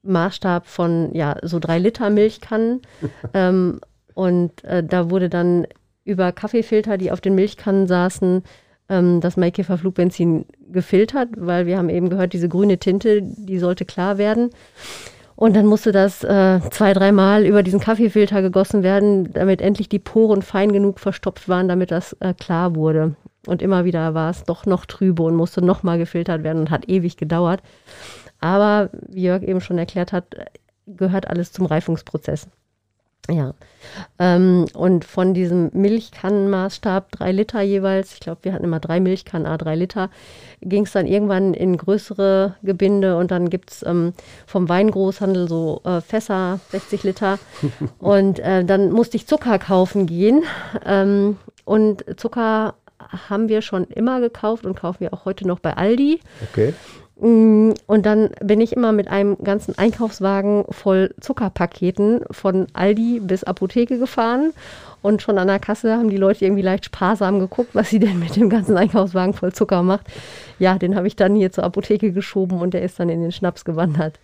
[0.02, 2.82] Maßstab von ja so drei Liter Milchkannen.
[3.34, 3.80] ähm,
[4.14, 5.66] und äh, da wurde dann
[6.04, 8.42] über Kaffeefilter, die auf den Milchkannen saßen,
[8.88, 13.84] ähm, das Maikäfer Flugbenzin gefiltert, weil wir haben eben gehört, diese grüne Tinte, die sollte
[13.84, 14.50] klar werden.
[15.36, 19.98] Und dann musste das äh, zwei, dreimal über diesen Kaffeefilter gegossen werden, damit endlich die
[19.98, 23.16] Poren fein genug verstopft waren, damit das äh, klar wurde.
[23.46, 26.88] Und immer wieder war es doch noch trübe und musste nochmal gefiltert werden und hat
[26.88, 27.62] ewig gedauert.
[28.40, 30.34] Aber wie Jörg eben schon erklärt hat,
[30.86, 32.48] gehört alles zum Reifungsprozess.
[33.28, 33.54] Ja.
[34.18, 39.46] Ähm, und von diesem Milchkannenmaßstab, drei Liter jeweils, ich glaube, wir hatten immer drei Milchkannen,
[39.46, 40.10] a drei Liter,
[40.60, 44.12] ging es dann irgendwann in größere Gebinde und dann gibt es ähm,
[44.46, 47.38] vom Weingroßhandel so äh, Fässer, 60 Liter.
[47.98, 50.44] und äh, dann musste ich Zucker kaufen gehen.
[50.84, 52.74] Ähm, und Zucker
[53.28, 56.20] haben wir schon immer gekauft und kaufen wir auch heute noch bei Aldi.
[56.50, 56.74] Okay.
[57.18, 63.44] Mm, und dann bin ich immer mit einem ganzen Einkaufswagen voll Zuckerpaketen von Aldi bis
[63.44, 64.52] Apotheke gefahren.
[65.02, 68.18] Und schon an der Kasse haben die Leute irgendwie leicht sparsam geguckt, was sie denn
[68.18, 70.06] mit dem ganzen Einkaufswagen voll Zucker macht.
[70.58, 73.32] Ja, den habe ich dann hier zur Apotheke geschoben und der ist dann in den
[73.32, 74.18] Schnaps gewandert.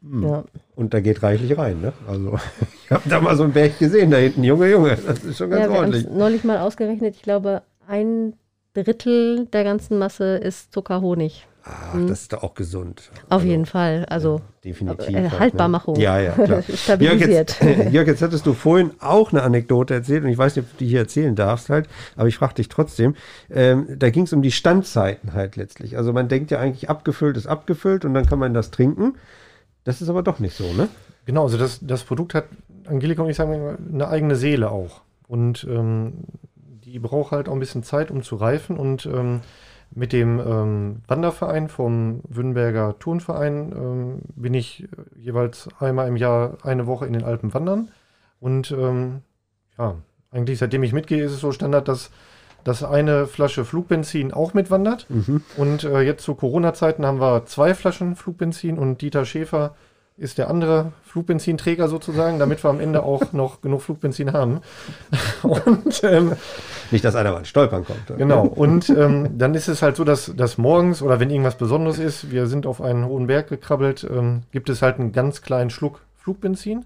[0.00, 0.22] Hm.
[0.22, 0.44] Ja.
[0.76, 1.92] Und da geht reichlich rein, ne?
[2.06, 2.38] Also
[2.84, 5.50] ich habe da mal so ein Berg gesehen, da hinten, Junge, Junge, das ist schon
[5.50, 6.08] ganz ja, wir ordentlich.
[6.08, 8.34] neulich mal ausgerechnet, ich glaube, ein
[8.74, 11.46] Drittel der ganzen Masse ist Zuckerhonig.
[11.66, 13.10] Ach, das ist doch auch gesund.
[13.26, 14.04] Auf also, jeden Fall.
[14.10, 15.08] Also ja, definitiv.
[15.08, 15.94] Äh, Haltbarmachung.
[15.94, 16.02] Ne?
[16.02, 16.62] Ja, ja, klar.
[16.62, 17.58] Stabilisiert.
[17.62, 20.66] Jörg jetzt, Jörg, jetzt hattest du vorhin auch eine Anekdote erzählt und ich weiß nicht,
[20.66, 23.16] ob du die hier erzählen darfst halt, aber ich frage dich trotzdem.
[23.50, 25.96] Ähm, da ging es um die Standzeiten halt letztlich.
[25.96, 29.14] Also man denkt ja eigentlich, abgefüllt ist abgefüllt und dann kann man das trinken.
[29.84, 30.88] Das ist aber doch nicht so, ne?
[31.24, 32.44] Genau, also das, das Produkt hat,
[32.86, 35.00] Angelika und ich sagen, eine eigene Seele auch.
[35.26, 36.24] Und ähm,
[36.84, 39.40] die braucht halt auch ein bisschen Zeit, um zu reifen und ähm,
[39.94, 46.86] mit dem ähm, Wanderverein vom Wünnberger Turnverein ähm, bin ich jeweils einmal im Jahr eine
[46.86, 47.88] Woche in den Alpen wandern.
[48.40, 49.22] Und ähm,
[49.78, 49.96] ja,
[50.30, 52.10] eigentlich seitdem ich mitgehe, ist es so Standard, dass,
[52.64, 55.06] dass eine Flasche Flugbenzin auch mitwandert.
[55.08, 55.42] Mhm.
[55.56, 59.76] Und äh, jetzt zu Corona-Zeiten haben wir zwei Flaschen Flugbenzin und Dieter Schäfer
[60.16, 64.60] ist der andere Flugbenzinträger sozusagen, damit wir am Ende auch noch genug Flugbenzin haben.
[65.42, 66.32] Und, ähm,
[66.90, 68.10] Nicht, dass einer mal Stolpern kommt.
[68.10, 68.18] Oder?
[68.18, 68.42] Genau.
[68.46, 72.30] Und ähm, dann ist es halt so, dass, dass morgens oder wenn irgendwas Besonderes ist,
[72.30, 76.00] wir sind auf einen hohen Berg gekrabbelt, ähm, gibt es halt einen ganz kleinen Schluck
[76.16, 76.84] Flugbenzin.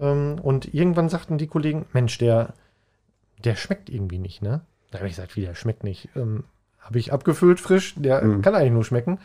[0.00, 2.54] Ähm, und irgendwann sagten die Kollegen, Mensch, der,
[3.44, 4.60] der schmeckt irgendwie nicht, ne?
[4.92, 6.08] Da habe ich gesagt, wie der schmeckt nicht.
[6.16, 6.44] Ähm,
[6.80, 8.42] habe ich abgefüllt frisch, der mhm.
[8.42, 9.18] kann eigentlich nur schmecken.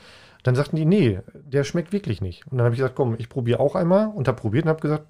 [0.45, 2.45] Dann sagten die, nee, der schmeckt wirklich nicht.
[2.45, 4.79] Und dann habe ich gesagt, komm, ich probiere auch einmal und habe probiert und habe
[4.79, 5.07] gesagt,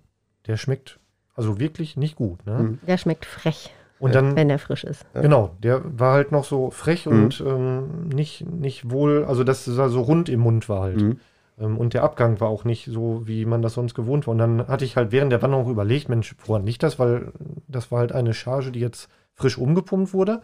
[0.47, 0.97] der schmeckt
[1.35, 2.45] also wirklich nicht gut.
[2.45, 2.57] Ne?
[2.57, 2.79] Hm.
[2.87, 3.73] Der schmeckt frech.
[3.99, 5.05] Und dann, wenn der frisch ist.
[5.13, 7.11] Genau, der war halt noch so frech mhm.
[7.11, 11.01] und ähm, nicht, nicht wohl, also das so rund im Mund war halt.
[11.01, 11.19] Mhm.
[11.59, 14.31] Ähm, und der Abgang war auch nicht so, wie man das sonst gewohnt war.
[14.31, 16.97] Und dann hatte ich halt während der Wanderung überlegt, Mensch, woran nicht das?
[16.97, 17.33] Weil
[17.67, 20.41] das war halt eine Charge, die jetzt frisch umgepumpt wurde.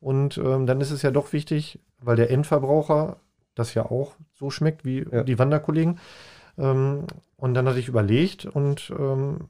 [0.00, 3.18] Und ähm, dann ist es ja doch wichtig, weil der Endverbraucher
[3.60, 5.22] das ja auch so schmeckt wie ja.
[5.22, 5.98] die Wanderkollegen.
[6.58, 7.04] Ähm,
[7.36, 9.46] und dann hatte ich überlegt und ähm,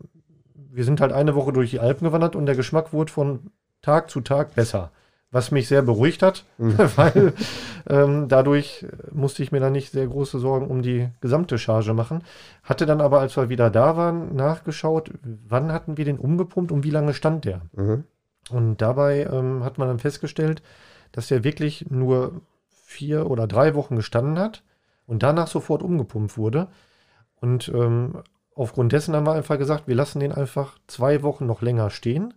[0.55, 3.51] wir sind halt eine Woche durch die Alpen gewandert und der Geschmack wurde von
[3.83, 4.93] Tag zu Tag besser.
[5.33, 6.77] Was mich sehr beruhigt hat, mhm.
[6.97, 7.33] weil
[7.89, 12.25] ähm, dadurch musste ich mir dann nicht sehr große Sorgen um die gesamte Charge machen.
[12.65, 16.83] Hatte dann aber, als wir wieder da waren, nachgeschaut, wann hatten wir den umgepumpt und
[16.83, 17.63] wie lange stand der.
[17.75, 18.05] Mhm.
[18.51, 20.63] Und dabei ähm, hat man dann festgestellt,
[21.13, 22.41] dass der wirklich nur
[22.91, 24.65] vier oder drei Wochen gestanden hat
[25.07, 26.69] und danach sofort umgepumpt wurde.
[27.37, 28.23] Und ähm,
[28.55, 32.35] aufgrund dessen haben wir einfach gesagt, wir lassen den einfach zwei Wochen noch länger stehen.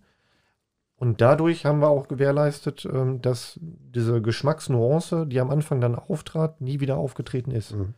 [0.96, 6.62] Und dadurch haben wir auch gewährleistet, ähm, dass diese Geschmacksnuance, die am Anfang dann auftrat,
[6.62, 7.74] nie wieder aufgetreten ist.
[7.74, 7.96] Mhm.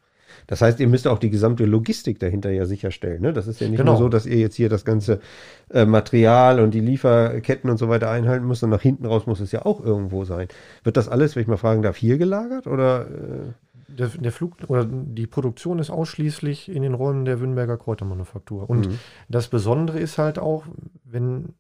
[0.47, 3.21] Das heißt, ihr müsst auch die gesamte Logistik dahinter ja sicherstellen.
[3.21, 3.33] Ne?
[3.33, 3.93] Das ist ja nicht genau.
[3.93, 5.19] nur so, dass ihr jetzt hier das ganze
[5.69, 9.39] äh, Material und die Lieferketten und so weiter einhalten müsst, sondern nach hinten raus muss
[9.39, 10.47] es ja auch irgendwo sein.
[10.83, 13.07] Wird das alles, wenn ich mal fragen darf, hier gelagert oder?
[13.07, 13.53] Äh?
[13.87, 18.69] Der, der, Flug oder die Produktion ist ausschließlich in den Räumen der Wünnberger Kräutermanufaktur.
[18.69, 18.99] Und mhm.
[19.29, 20.65] das Besondere ist halt auch,
[21.03, 21.53] wenn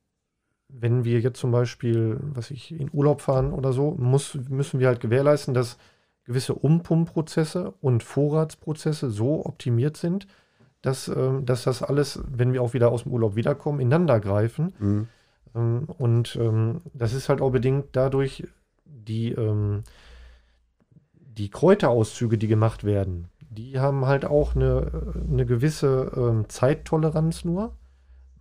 [0.67, 4.87] wenn wir jetzt zum Beispiel, was ich in Urlaub fahren oder so, muss, müssen wir
[4.87, 5.77] halt gewährleisten, dass
[6.25, 10.27] gewisse Umpumpprozesse und Vorratsprozesse so optimiert sind,
[10.81, 14.73] dass, ähm, dass das alles, wenn wir auch wieder aus dem Urlaub wiederkommen, ineinander greifen.
[14.79, 15.07] Mhm.
[15.55, 18.47] Ähm, und ähm, das ist halt auch bedingt dadurch,
[18.85, 19.83] die, ähm,
[21.13, 27.73] die Kräuterauszüge, die gemacht werden, die haben halt auch eine, eine gewisse ähm, Zeittoleranz nur.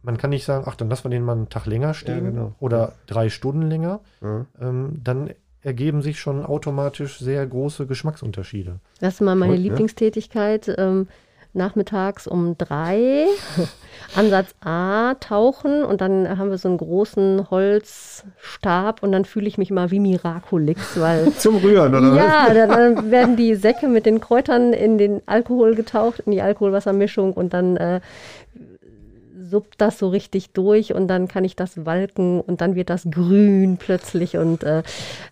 [0.03, 2.31] Man kann nicht sagen, ach, dann lassen wir den mal einen Tag länger stehen ja,
[2.31, 2.55] genau.
[2.61, 4.01] oder drei Stunden länger.
[4.21, 4.47] Mhm.
[4.61, 5.31] Ähm, dann
[5.65, 8.79] ergeben sich schon automatisch sehr große Geschmacksunterschiede.
[9.01, 10.73] Das ist mal meine Und, Lieblingstätigkeit.
[10.79, 11.09] Ähm,
[11.55, 13.27] nachmittags um drei,
[14.17, 19.57] Ansatz A tauchen und dann haben wir so einen großen Holzstab und dann fühle ich
[19.57, 24.05] mich immer wie Miraculix, weil zum Rühren oder ja, dann, dann, werden die Säcke mit
[24.05, 28.01] den Kräutern in den Alkohol getaucht, in die Alkoholwassermischung und dann äh,
[29.49, 33.07] suppt das so richtig durch und dann kann ich das walken und dann wird das
[33.11, 34.37] grün plötzlich.
[34.37, 34.83] Und äh,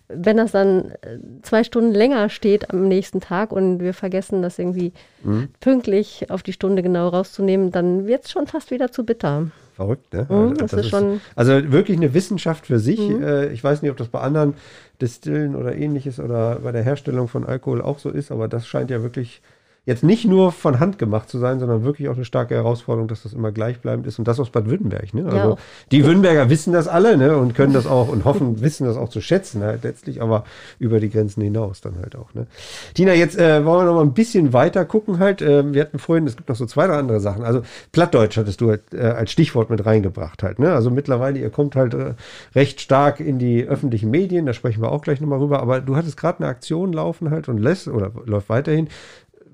[0.07, 4.59] wenn das dann äh, zwei Stunden länger steht am nächsten Tag und wir vergessen, das
[4.59, 5.49] irgendwie mhm.
[5.59, 9.47] pünktlich auf die Stunde genau rauszunehmen, dann wird es schon fast wieder zu bitter.
[9.75, 10.27] Verrückt, ne?
[10.29, 12.99] Mhm, das, das, ist schon also wirklich eine Wissenschaft für sich.
[12.99, 13.23] Mhm.
[13.23, 14.53] Äh, ich weiß nicht, ob das bei anderen
[15.01, 18.91] Destillen oder ähnliches oder bei der Herstellung von Alkohol auch so ist, aber das scheint
[18.91, 19.41] ja wirklich
[19.85, 23.23] jetzt nicht nur von Hand gemacht zu sein, sondern wirklich auch eine starke Herausforderung, dass
[23.23, 25.13] das immer gleichbleibend ist und das aus Bad Württemberg.
[25.13, 25.25] Ne?
[25.25, 25.57] Also ja,
[25.91, 27.35] die Württemberger wissen das alle ne?
[27.37, 30.45] und können das auch und hoffen, wissen das auch zu schätzen halt letztlich, aber
[30.79, 32.33] über die Grenzen hinaus dann halt auch.
[32.33, 32.47] Ne?
[32.93, 35.41] Tina, jetzt äh, wollen wir noch mal ein bisschen weiter gucken halt.
[35.41, 37.43] Äh, wir hatten vorhin, es gibt noch so zwei, drei andere Sachen.
[37.43, 40.59] Also Plattdeutsch hattest du halt, äh, als Stichwort mit reingebracht halt.
[40.59, 40.71] Ne?
[40.71, 42.13] Also mittlerweile, ihr kommt halt äh,
[42.55, 45.97] recht stark in die öffentlichen Medien, da sprechen wir auch gleich nochmal rüber, aber du
[45.97, 48.87] hattest gerade eine Aktion laufen halt und lässt oder läuft weiterhin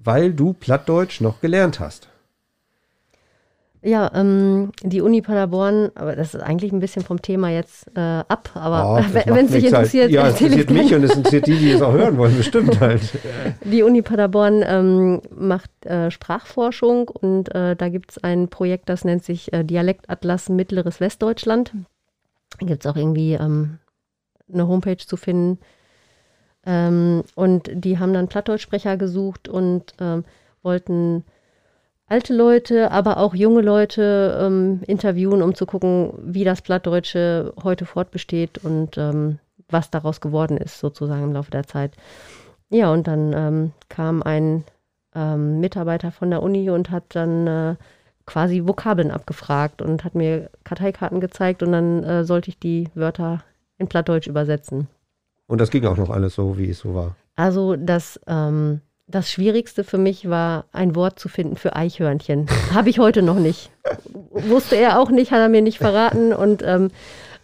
[0.03, 2.09] weil du Plattdeutsch noch gelernt hast.
[3.81, 7.99] Ja, ähm, die Uni Paderborn, aber das ist eigentlich ein bisschen vom Thema jetzt äh,
[8.27, 11.57] ab, aber oh, wenn es dich interessiert, ja, es interessiert mich und es interessiert die,
[11.57, 13.01] die es auch hören wollen, bestimmt halt.
[13.63, 19.05] Die Uni Paderborn ähm, macht äh, Sprachforschung und äh, da gibt es ein Projekt, das
[19.05, 21.71] nennt sich äh, Dialektatlas Mittleres Westdeutschland.
[22.59, 23.77] Da gibt es auch irgendwie ähm,
[24.51, 25.59] eine Homepage zu finden.
[26.65, 30.25] Ähm, und die haben dann Plattdeutschsprecher gesucht und ähm,
[30.61, 31.23] wollten
[32.07, 37.85] alte Leute, aber auch junge Leute ähm, interviewen, um zu gucken, wie das Plattdeutsche heute
[37.85, 41.93] fortbesteht und ähm, was daraus geworden ist, sozusagen im Laufe der Zeit.
[42.69, 44.63] Ja, und dann ähm, kam ein
[45.15, 47.75] ähm, Mitarbeiter von der Uni und hat dann äh,
[48.25, 53.43] quasi Vokabeln abgefragt und hat mir Karteikarten gezeigt und dann äh, sollte ich die Wörter
[53.77, 54.87] in Plattdeutsch übersetzen.
[55.49, 57.15] Und das ging auch noch alles so, wie es so war.
[57.35, 62.45] Also das, ähm, das Schwierigste für mich war, ein Wort zu finden für Eichhörnchen.
[62.73, 63.71] Habe ich heute noch nicht.
[64.29, 66.91] Wusste er auch nicht, hat er mir nicht verraten und ähm,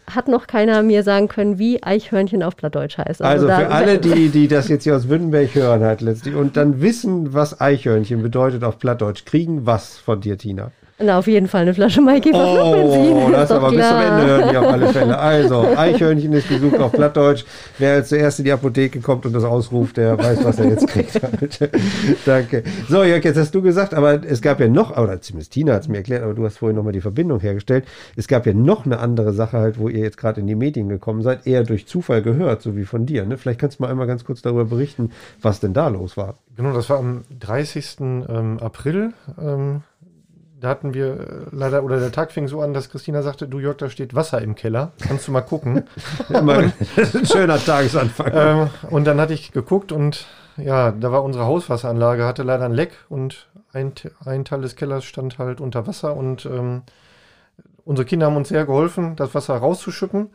[0.05, 3.23] hat noch keiner mir sagen können, wie Eichhörnchen auf Plattdeutsch heißt.
[3.23, 6.57] Also, also für alle, die, die das jetzt hier aus Württemberg hören halt letztlich und
[6.57, 10.71] dann wissen, was Eichhörnchen bedeutet auf Plattdeutsch, kriegen was von dir, Tina?
[10.97, 13.17] Na, auf jeden Fall eine Flasche Maikäfer oh, Flugbenzin.
[13.17, 13.71] Oh, das aber klar.
[13.71, 15.19] bis zum Ende hören die auf alle Fälle.
[15.25, 17.43] Also, Eichhörnchen ist gesucht auf Plattdeutsch.
[17.77, 20.87] Wer als zuerst in die Apotheke kommt und das ausruft, der weiß, was er jetzt
[20.87, 21.19] kriegt.
[22.25, 22.63] Danke.
[22.87, 25.81] So, Jörg, jetzt hast du gesagt, aber es gab ja noch, oder zumindest Tina hat
[25.81, 27.85] es mir erklärt, aber du hast vorhin nochmal die Verbindung hergestellt.
[28.15, 30.87] Es gab ja noch eine andere Sache halt, wo ihr jetzt gerade in die Medien
[30.87, 33.25] gekommen seid, eher durch Zufall gehört, so wie von dir.
[33.25, 33.37] Ne?
[33.37, 36.35] Vielleicht kannst du mal einmal ganz kurz darüber berichten, was denn da los war.
[36.55, 37.97] Genau, das war am 30.
[37.99, 39.11] Ähm, April.
[39.37, 39.81] Ähm
[40.59, 43.59] da hatten wir äh, leider, oder der Tag fing so an, dass Christina sagte, du
[43.59, 44.91] Jörg, da steht Wasser im Keller.
[44.99, 45.83] Kannst du mal gucken?
[46.29, 48.31] Immer, das ist ein schöner Tagesanfang.
[48.33, 50.25] Ähm, und dann hatte ich geguckt und
[50.57, 53.91] ja, da war unsere Hauswasseranlage, hatte leider ein Leck und ein,
[54.23, 56.83] ein Teil des Kellers stand halt unter Wasser und ähm,
[57.83, 60.29] unsere Kinder haben uns sehr geholfen, das Wasser rauszuschütten.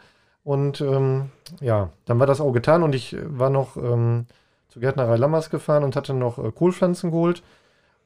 [0.44, 1.30] Und ähm,
[1.60, 4.26] ja, dann war das auch getan und ich war noch ähm,
[4.68, 7.42] zur Gärtnerei Lammers gefahren und hatte noch äh, Kohlpflanzen geholt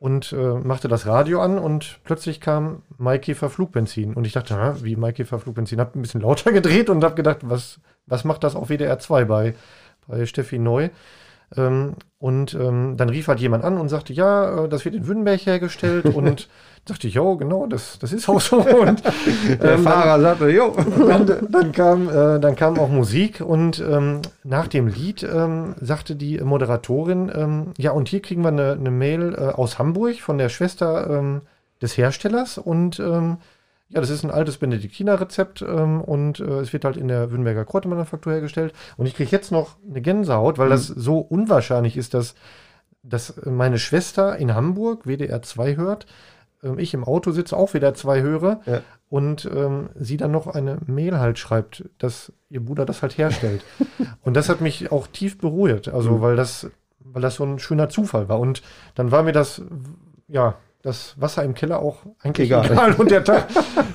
[0.04, 4.12] und äh, machte das Radio an und plötzlich kam Maikäfer Flugbenzin.
[4.12, 5.80] Und ich dachte, na, wie Maikäfer Flugbenzin?
[5.80, 9.24] Hab ein bisschen lauter gedreht und habe gedacht, was, was macht das auf WDR 2
[9.24, 9.54] bei,
[10.06, 10.90] bei Steffi Neu?
[11.56, 15.06] Ähm, und ähm, dann rief halt jemand an und sagte, ja, äh, das wird in
[15.06, 16.06] Württemberg hergestellt.
[16.14, 16.48] und
[16.86, 18.56] dachte ich, jo, genau, das, das ist auch so.
[18.80, 19.02] Und
[19.60, 20.74] der ähm, Fahrer sagte, jo.
[21.06, 26.16] Dann, dann, kam, äh, dann kam auch Musik und ähm, nach dem Lied ähm, sagte
[26.16, 30.38] die Moderatorin, ähm, ja, und hier kriegen wir eine, eine Mail äh, aus Hamburg von
[30.38, 31.42] der Schwester
[31.82, 33.02] des Herstellers und
[33.88, 37.64] ja, das ist ein altes Benediktiner-Rezept ähm, und äh, es wird halt in der Württemberger
[37.64, 38.72] Kräutermanufaktur hergestellt.
[38.96, 40.72] Und ich kriege jetzt noch eine Gänsehaut, weil mhm.
[40.72, 42.34] das so unwahrscheinlich ist, dass,
[43.02, 46.06] dass meine Schwester in Hamburg WDR 2 hört,
[46.62, 48.80] ähm, ich im Auto sitze, auch WDR 2 höre ja.
[49.08, 53.64] und ähm, sie dann noch eine Mail halt schreibt, dass ihr Bruder das halt herstellt.
[54.22, 56.20] und das hat mich auch tief berührt, also mhm.
[56.22, 56.70] weil das
[57.04, 58.40] weil das so ein schöner Zufall war.
[58.40, 58.62] Und
[58.94, 59.62] dann war mir das,
[60.26, 62.70] ja, das Wasser im Keller auch eigentlich egal.
[62.70, 62.92] egal.
[62.92, 63.48] Und der Tag,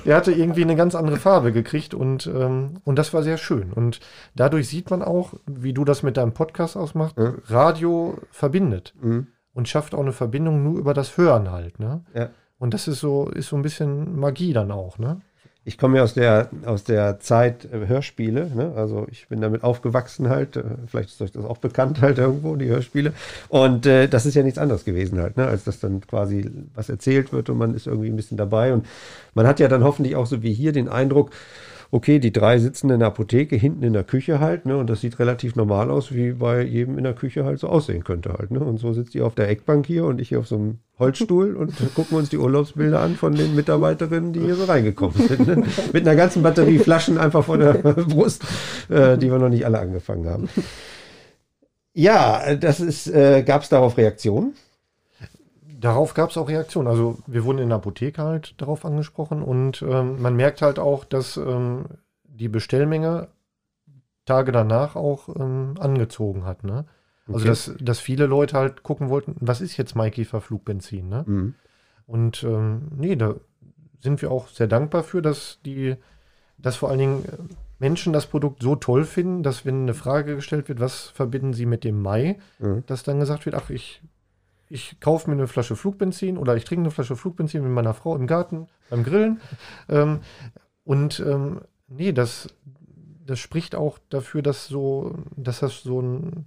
[0.04, 3.72] der hatte irgendwie eine ganz andere Farbe gekriegt und, ähm, und das war sehr schön.
[3.72, 4.00] Und
[4.34, 7.34] dadurch sieht man auch, wie du das mit deinem Podcast ausmachst, ja.
[7.46, 9.28] Radio verbindet mhm.
[9.54, 11.78] und schafft auch eine Verbindung nur über das Hören halt.
[11.78, 12.04] Ne?
[12.12, 12.30] Ja.
[12.58, 15.20] Und das ist so, ist so ein bisschen Magie dann auch, ne?
[15.64, 18.72] Ich komme ja aus der, aus der Zeit äh, Hörspiele, ne?
[18.76, 22.56] also ich bin damit aufgewachsen halt, äh, vielleicht ist euch das auch bekannt halt irgendwo,
[22.56, 23.12] die Hörspiele.
[23.48, 25.46] Und äh, das ist ja nichts anderes gewesen halt, ne?
[25.46, 28.72] als dass dann quasi was erzählt wird und man ist irgendwie ein bisschen dabei.
[28.72, 28.86] Und
[29.34, 31.30] man hat ja dann hoffentlich auch so wie hier den Eindruck,
[31.90, 34.76] okay, die drei sitzen in der Apotheke, hinten in der Küche halt, ne?
[34.76, 38.04] Und das sieht relativ normal aus, wie bei jedem in der Küche halt so aussehen
[38.04, 38.60] könnte halt, ne?
[38.60, 41.56] Und so sitzt ihr auf der Eckbank hier und ich hier auf so einem Holzstuhl
[41.56, 45.46] und gucken uns die Urlaubsbilder an von den Mitarbeiterinnen, die hier so reingekommen sind.
[45.46, 45.64] Ne?
[45.92, 48.44] Mit einer ganzen Batterie Flaschen einfach vor der Brust,
[48.88, 50.48] äh, die wir noch nicht alle angefangen haben.
[51.92, 54.54] Ja, das ist, äh, gab es darauf Reaktionen?
[55.80, 56.88] Darauf gab es auch Reaktionen.
[56.88, 61.04] Also wir wurden in der Apotheke halt darauf angesprochen und ähm, man merkt halt auch,
[61.04, 61.86] dass ähm,
[62.24, 63.28] die Bestellmenge
[64.26, 66.64] Tage danach auch ähm, angezogen hat.
[66.64, 66.84] Ne?
[67.26, 67.48] Also Okay.
[67.48, 71.08] dass, dass viele Leute halt gucken wollten, was ist jetzt Maikäfer Flugbenzin?
[71.08, 71.24] Ne?
[71.26, 71.54] Mhm.
[72.06, 73.36] Und ähm, nee, da
[74.00, 75.96] sind wir auch sehr dankbar für, dass die,
[76.58, 77.36] dass vor allen Dingen äh,
[77.78, 81.64] Menschen das Produkt so toll finden, dass wenn eine Frage gestellt wird, was verbinden sie
[81.66, 82.84] mit dem Mai, Mhm.
[82.86, 84.02] dass dann gesagt wird, ach, ich,
[84.70, 88.16] ich kaufe mir eine Flasche Flugbenzin oder ich trinke eine Flasche Flugbenzin mit meiner Frau
[88.16, 89.40] im Garten beim Grillen.
[89.88, 90.20] ähm,
[90.84, 92.48] und ähm, nee, das,
[93.26, 96.46] das spricht auch dafür, dass so, dass das so ein,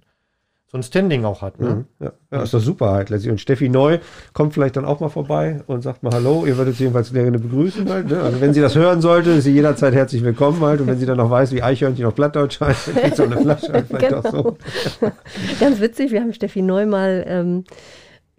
[0.66, 1.60] so ein Standing auch hat.
[1.60, 1.68] Ne?
[1.68, 1.84] Mhm.
[2.00, 2.12] Ja.
[2.32, 3.30] ja, ist doch super halt letztlich.
[3.30, 3.98] Und Steffi Neu
[4.32, 6.46] kommt vielleicht dann auch mal vorbei und sagt mal Hallo.
[6.46, 8.08] Ihr würdet sie jedenfalls gerne begrüßen halt.
[8.08, 8.22] Ne?
[8.22, 10.80] Also wenn sie das hören sollte, ist sie jederzeit herzlich willkommen halt.
[10.80, 13.30] Und wenn sie dann noch weiß, wie Eichhörnchen auf Plattdeutsch heißt, dann kriegt sie auch
[13.30, 14.56] eine Flasche halt vielleicht auch so.
[15.60, 17.64] Ganz witzig, wir haben Steffi Neu mal ähm,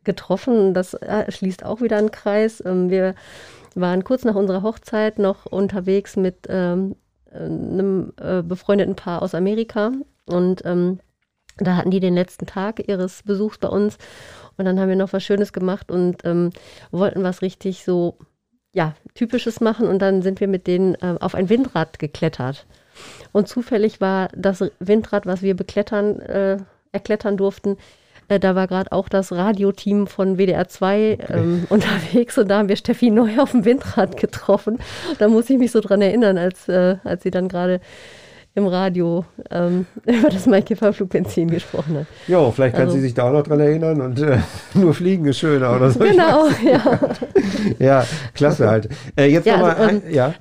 [0.05, 0.73] getroffen.
[0.73, 2.63] Das äh, schließt auch wieder einen Kreis.
[2.65, 3.15] Ähm, wir
[3.75, 6.95] waren kurz nach unserer Hochzeit noch unterwegs mit ähm,
[7.33, 9.91] einem äh, befreundeten Paar aus Amerika.
[10.25, 10.99] Und ähm,
[11.57, 13.97] da hatten die den letzten Tag ihres Besuchs bei uns.
[14.57, 16.23] Und dann haben wir noch was Schönes gemacht und
[16.91, 18.17] wollten was richtig so,
[18.73, 19.87] ja, typisches machen.
[19.87, 22.65] Und dann sind wir mit denen auf ein Windrad geklettert.
[23.31, 26.57] Und zufällig war das Windrad, was wir beklettern, äh,
[26.91, 27.77] erklettern durften,
[28.27, 32.69] äh, da war gerade auch das Radioteam von WDR 2 ähm, unterwegs und da haben
[32.69, 34.79] wir Steffi Neu auf dem Windrad getroffen.
[35.19, 37.79] Da muss ich mich so dran erinnern, als, äh, als sie dann gerade
[38.57, 42.05] im Radio ähm, über das Maikäfer-Flugbenzin gesprochen hat.
[42.27, 44.37] Jo, vielleicht kann Also- sie sich da auch noch dran erinnern und äh,
[44.73, 45.99] nur fliegen ist schöner oder so.
[45.99, 46.99] Genau, ja.
[47.79, 48.87] Ja, klasse halt.
[49.17, 50.33] Äh, jetzt Ja, nochmal, also, ein- ja,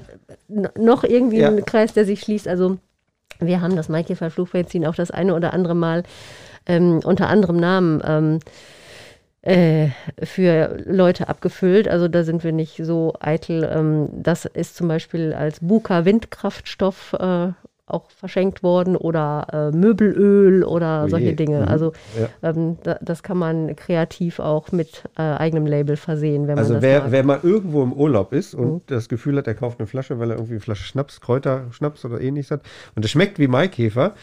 [0.78, 1.48] noch irgendwie Ja.
[1.48, 2.46] ein Kreis, der sich schließt.
[2.46, 2.76] Also
[3.40, 6.04] wir haben das Maikäfer Flugbenzin auch das eine oder andere Mal
[6.66, 8.38] ähm, unter anderem Namen ähm,
[9.42, 9.88] äh,
[10.22, 11.88] für Leute abgefüllt.
[11.88, 13.68] Also da sind wir nicht so eitel.
[13.70, 17.48] Ähm, das ist zum Beispiel als Buka Windkraftstoff äh,
[17.86, 21.60] auch verschenkt worden oder äh, Möbelöl oder Oh solche Dinge.
[21.60, 21.68] Mhm.
[21.68, 22.50] Also Ja.
[22.50, 26.80] ähm, da, das kann man kreativ auch mit äh, eigenem Label versehen, wenn man Also
[26.80, 28.80] wer, wer mal irgendwo im Urlaub ist und Mhm.
[28.86, 32.22] das Gefühl hat, er kauft eine Flasche, weil er irgendwie eine Flasche Schnaps, Kräuterschnaps oder
[32.22, 32.62] ähnliches hat
[32.96, 34.14] und es schmeckt wie Maikäfer,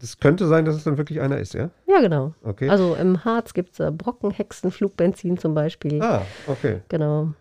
[0.00, 1.70] das könnte sein, dass es dann wirklich einer ist, ja?
[1.86, 2.34] Ja, genau.
[2.42, 2.68] Okay.
[2.68, 6.02] Also im Harz gibt es äh, Brockenhexenflugbenzin zum Beispiel.
[6.02, 6.80] ah, okay.
[6.88, 7.32] Genau.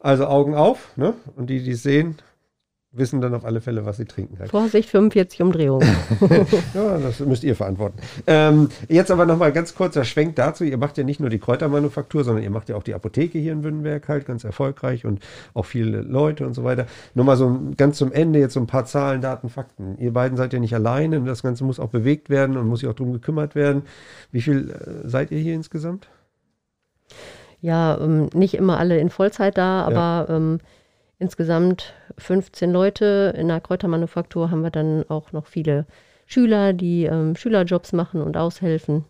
[0.00, 1.14] Also Augen auf, ne?
[1.36, 2.16] Und die, die es sehen,
[2.98, 4.50] wissen dann auf alle Fälle, was sie trinken halt.
[4.50, 5.88] Vorsicht, 45 Umdrehungen.
[6.74, 7.98] Ja, das müsst ihr verantworten.
[8.26, 10.64] Ähm, jetzt aber nochmal ganz kurzer Schwenk dazu.
[10.64, 13.52] Ihr macht ja nicht nur die Kräutermanufaktur, sondern ihr macht ja auch die Apotheke hier
[13.52, 15.20] in Württemberg halt ganz erfolgreich und
[15.54, 16.86] auch viele Leute und so weiter.
[17.14, 19.96] Nur mal so ganz zum Ende jetzt so ein paar Zahlen, Daten, Fakten.
[19.98, 22.80] Ihr beiden seid ja nicht alleine und das Ganze muss auch bewegt werden und muss
[22.80, 23.82] sich auch drum gekümmert werden.
[24.32, 26.08] Wie viel äh, seid ihr hier insgesamt?
[27.60, 30.58] ja, ähm, nicht immer alle in Vollzeit da, aber ähm,
[31.18, 33.34] insgesamt 15 Leute.
[33.36, 35.86] In der Kräutermanufaktur haben wir dann auch noch viele
[36.26, 39.04] Schüler, die ähm, Schülerjobs machen und aushelfen.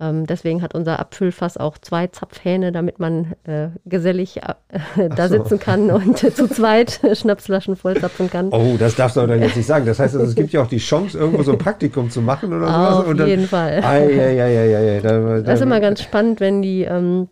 [0.00, 5.36] Ähm, deswegen hat unser Abfüllfass auch zwei Zapfhähne, damit man äh, gesellig äh, da so.
[5.36, 8.48] sitzen kann und äh, zu zweit Schnapsflaschen vollzapfen kann.
[8.50, 9.86] Oh, das darfst du aber dann jetzt nicht sagen.
[9.86, 12.52] Das heißt, also, es gibt ja auch die Chance, irgendwo so ein Praktikum zu machen
[12.52, 13.06] oder sowas.
[13.06, 13.84] Auf dann, jeden Fall.
[13.84, 16.82] Ei, ei, ei, ei, ei, ei, da- Das ist da- immer ganz spannend, wenn die,
[16.82, 17.28] ähm,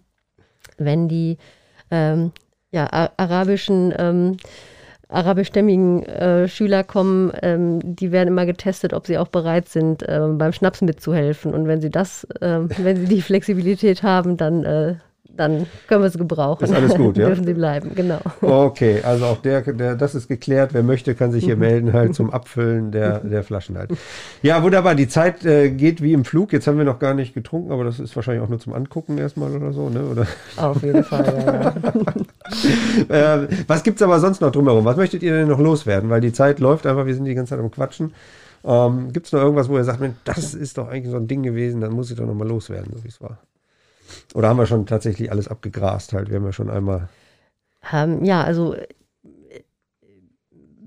[0.79, 1.39] wenn die
[1.91, 2.31] ähm,
[2.73, 4.37] ja, arabischen, ähm,
[5.13, 10.39] arabischstämmigen äh, Schüler kommen, ähm, die werden immer getestet, ob sie auch bereit sind, ähm,
[10.39, 11.55] beim Schnaps mitzuhelfen.
[11.55, 14.95] Und wenn sie das, ähm, wenn sie die Flexibilität haben, dann, äh,
[15.35, 16.65] dann können wir sie gebrauchen.
[16.65, 17.27] Ist alles gut, ja?
[17.29, 18.21] Dürfen sie bleiben, genau.
[18.43, 20.75] Okay, also auch der, der, das ist geklärt.
[20.75, 23.91] Wer möchte, kann sich hier melden halt zum Abfüllen der, der Flaschen halt.
[24.43, 24.95] Ja, wunderbar.
[24.95, 26.53] Die Zeit äh, geht wie im Flug.
[26.53, 29.17] Jetzt haben wir noch gar nicht getrunken, aber das ist wahrscheinlich auch nur zum Angucken
[29.17, 30.05] erstmal oder so, ne?
[30.05, 30.27] Oder,
[30.59, 31.75] Auf jeden Fall, ja, ja.
[33.09, 34.85] äh, was gibt's aber sonst noch drumherum?
[34.85, 36.11] Was möchtet ihr denn noch loswerden?
[36.11, 38.15] Weil die Zeit läuft einfach, wir sind die ganze Zeit am Quatschen.
[38.65, 41.43] Ähm, gibt's noch irgendwas, wo ihr sagt, Mensch, das ist doch eigentlich so ein Ding
[41.43, 43.39] gewesen, dann muss ich doch noch mal loswerden, so wie es war?
[44.35, 46.29] Oder haben wir schon tatsächlich alles abgegrast halt?
[46.29, 47.09] Wir haben ja schon einmal.
[47.93, 48.77] Ähm, ja, also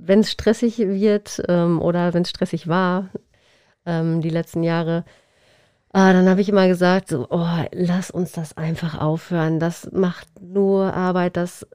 [0.06, 3.10] wenn es stressig wird ähm, oder wenn es stressig war
[3.86, 5.04] ähm, die letzten Jahre,
[5.96, 9.62] ah, dann habe ich immer gesagt, so, oh, lass uns das einfach aufhören.
[9.62, 11.66] Das macht nur Arbeit, das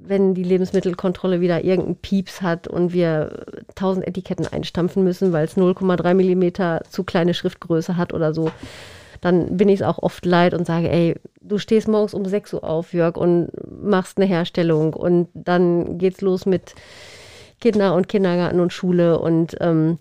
[0.00, 3.44] wenn die Lebensmittelkontrolle wieder irgendeinen Pieps hat und wir
[3.74, 8.50] tausend Etiketten einstampfen müssen, weil es 0,3 Millimeter zu kleine Schriftgröße hat oder so,
[9.20, 12.54] dann bin ich es auch oft leid und sage, ey, du stehst morgens um 6
[12.54, 13.50] Uhr auf, Jörg, und
[13.82, 14.94] machst eine Herstellung.
[14.94, 16.76] Und dann geht's los mit
[17.60, 19.18] Kinder und Kindergarten und Schule.
[19.18, 19.98] Und ähm,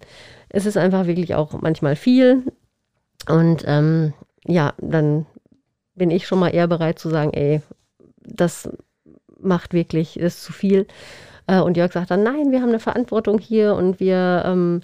[0.49, 2.43] es ist einfach wirklich auch manchmal viel
[3.27, 4.13] und ähm,
[4.45, 5.25] ja, dann
[5.95, 7.61] bin ich schon mal eher bereit zu sagen, ey,
[8.21, 8.69] das
[9.39, 10.87] macht wirklich, ist zu viel.
[11.47, 14.81] Äh, und Jörg sagt dann, nein, wir haben eine Verantwortung hier und wir, ähm,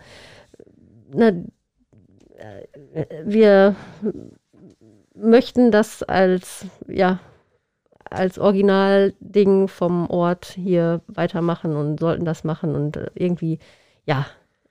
[1.14, 1.46] ne,
[3.26, 3.76] wir
[5.16, 7.20] möchten das als, ja,
[8.10, 13.60] als Originalding vom Ort hier weitermachen und sollten das machen und äh, irgendwie,
[14.06, 14.26] ja,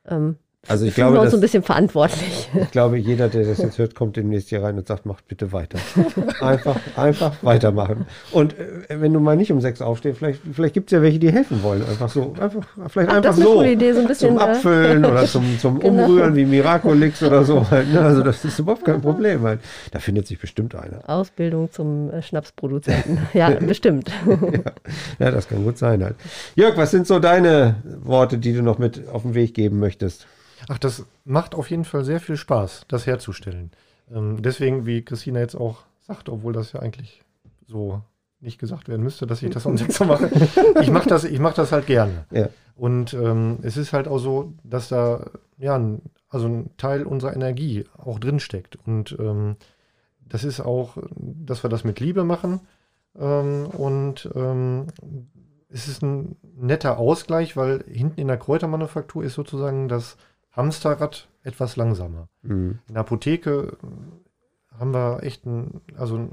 [0.07, 0.37] ähm,
[0.69, 2.49] also ich glaube, wir uns ein bisschen verantwortlich.
[2.55, 5.51] ich glaube, jeder, der das jetzt hört, kommt demnächst hier rein und sagt, macht bitte
[5.53, 5.79] weiter.
[6.41, 8.07] Einfach, einfach weitermachen.
[8.31, 11.19] Und äh, wenn du mal nicht um sechs aufstehst, vielleicht, vielleicht gibt es ja welche,
[11.19, 11.83] die helfen wollen.
[11.83, 13.63] Einfach so, einfach, vielleicht Ach, einfach das ist eine so.
[13.65, 16.05] Idee, so ein bisschen, zum äh, Abfüllen oder zum, zum Genau.
[16.05, 17.69] Umrühren wie Miraculix oder so.
[17.69, 18.01] Halt, ne?
[18.01, 19.43] Also das ist überhaupt kein Problem.
[19.43, 19.59] Halt.
[19.91, 21.09] Da findet sich bestimmt einer.
[21.09, 23.19] Ausbildung zum äh, Schnapsproduzenten.
[23.35, 24.11] Ja, bestimmt.
[25.19, 26.17] Ja, das kann gut sein halt.
[26.55, 30.27] Jörg, was sind so deine Worte, die du noch mit auf den Weg geben möchtest?
[30.69, 33.71] Ach, das macht auf jeden Fall sehr viel Spaß, das herzustellen.
[34.11, 37.23] Ähm, deswegen, wie Christina jetzt auch sagt, obwohl das ja eigentlich
[37.67, 38.03] so
[38.41, 40.31] nicht gesagt werden müsste, dass ich das um 6 Uhr mache.
[40.81, 42.27] Ich mache das, ich mach das halt gerne.
[42.31, 42.49] Ja.
[42.75, 47.35] Und ähm, es ist halt auch so, dass da ja, ein, also ein Teil unserer
[47.35, 48.77] Energie auch drin steckt.
[48.85, 49.57] Und ähm,
[50.29, 52.61] das ist auch, dass wir das mit Liebe machen.
[53.19, 54.87] Ähm, und ähm,
[55.69, 60.17] es ist ein netter Ausgleich, weil hinten in der Kräutermanufaktur ist sozusagen das
[60.53, 62.29] Hamsterrad etwas langsamer.
[62.43, 62.79] Mhm.
[62.89, 66.29] In der Apotheke äh, haben wir echt ein, also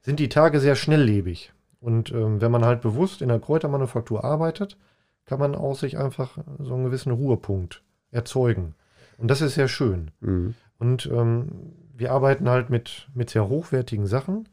[0.00, 1.52] sind die Tage sehr schnelllebig.
[1.80, 4.76] Und ähm, wenn man halt bewusst in der Kräutermanufaktur arbeitet,
[5.24, 8.74] kann man aus sich einfach so einen gewissen Ruhepunkt erzeugen.
[9.16, 10.10] Und das ist sehr schön.
[10.20, 10.54] Mhm.
[10.78, 14.48] Und ähm, wir arbeiten halt mit, mit sehr hochwertigen Sachen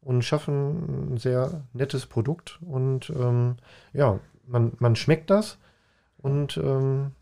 [0.00, 2.58] und schaffen ein sehr nettes Produkt.
[2.62, 3.56] Und ähm,
[3.92, 5.58] ja, man, man schmeckt das
[6.18, 7.12] und ähm,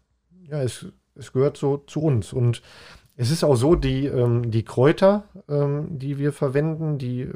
[0.51, 2.33] ja, es, es gehört so zu uns.
[2.33, 2.63] Und
[3.17, 7.35] es ist auch so, die, ähm, die Kräuter, ähm, die wir verwenden, die äh,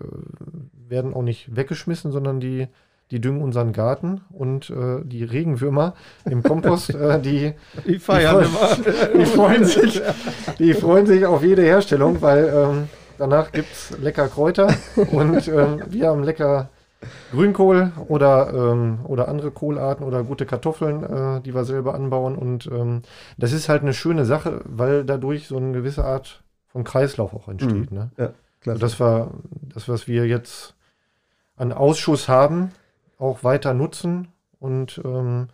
[0.89, 2.69] werden auch nicht weggeschmissen, sondern die,
[3.11, 5.95] die düngen unseren Garten und äh, die Regenwürmer
[6.25, 7.53] im Kompost, äh, die,
[7.87, 9.19] Die feiern Die immer.
[9.19, 10.03] die freuen sich,
[10.59, 12.89] die freuen sich auf jede Herstellung, weil ähm,
[13.19, 14.75] danach gibt es lecker Kräuter
[15.13, 16.71] und ähm, wir haben lecker
[17.33, 22.37] Grünkohl oder, ähm, oder andere Kohlarten oder gute Kartoffeln, äh, die wir selber anbauen.
[22.37, 23.03] Und ähm,
[23.39, 27.49] das ist halt eine schöne Sache, weil dadurch so eine gewisse Art von Kreislauf auch
[27.49, 27.93] entsteht.
[27.93, 28.11] Ne?
[28.17, 28.31] Ja,
[28.61, 28.71] klasse.
[28.71, 29.31] Also dass wir
[29.75, 30.75] das, was wir jetzt
[31.57, 32.71] an Ausschuss haben,
[33.19, 34.29] auch weiter nutzen
[34.59, 35.49] und ähm,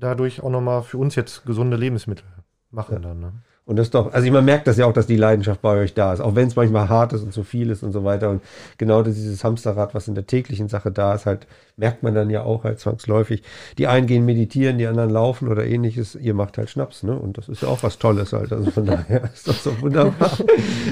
[0.00, 2.24] dadurch auch nochmal für uns jetzt gesunde Lebensmittel
[2.70, 3.08] machen Ja.
[3.08, 3.20] dann.
[3.20, 3.32] Ne?
[3.68, 6.14] Und das doch, also man merkt das ja auch, dass die Leidenschaft bei euch da
[6.14, 8.30] ist, auch wenn es manchmal hart ist und zu viel ist und so weiter.
[8.30, 8.40] Und
[8.78, 11.46] genau dieses Hamsterrad, was in der täglichen Sache da ist, halt,
[11.76, 13.42] merkt man dann ja auch halt zwangsläufig.
[13.76, 16.14] Die einen gehen meditieren, die anderen laufen oder ähnliches.
[16.14, 17.14] Ihr macht halt Schnaps, ne?
[17.14, 18.52] Und das ist ja auch was Tolles halt.
[18.52, 20.32] Also von daher ist das so wunderbar.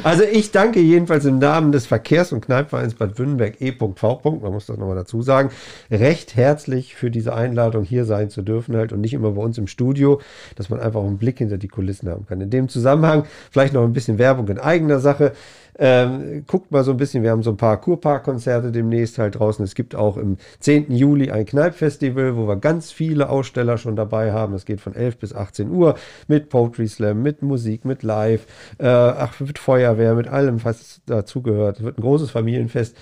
[0.04, 4.20] Also ich danke jedenfalls im Namen des Verkehrs- und Kneipvereins Bad Württemberg E.V.
[4.42, 5.50] Man muss das nochmal dazu sagen.
[5.90, 9.56] Recht herzlich für diese Einladung hier sein zu dürfen halt und nicht immer bei uns
[9.56, 10.20] im Studio,
[10.56, 12.40] dass man einfach auch einen Blick hinter die Kulissen haben kann.
[12.40, 15.32] In dem Zusammenhang vielleicht noch ein bisschen Werbung in eigener Sache.
[15.78, 19.62] Ähm, guckt mal so ein bisschen, wir haben so ein paar Kurparkkonzerte demnächst halt draußen.
[19.64, 20.90] Es gibt auch im 10.
[20.90, 24.54] Juli ein Kneipfestival, wo wir ganz viele Aussteller schon dabei haben.
[24.54, 25.96] Das geht von 11 bis 18 Uhr
[26.28, 28.46] mit Poetry Slam, mit Musik, mit Live,
[28.78, 31.78] äh, ach, mit Feuerwehr, mit allem, was dazugehört.
[31.78, 32.96] Es wird ein großes Familienfest.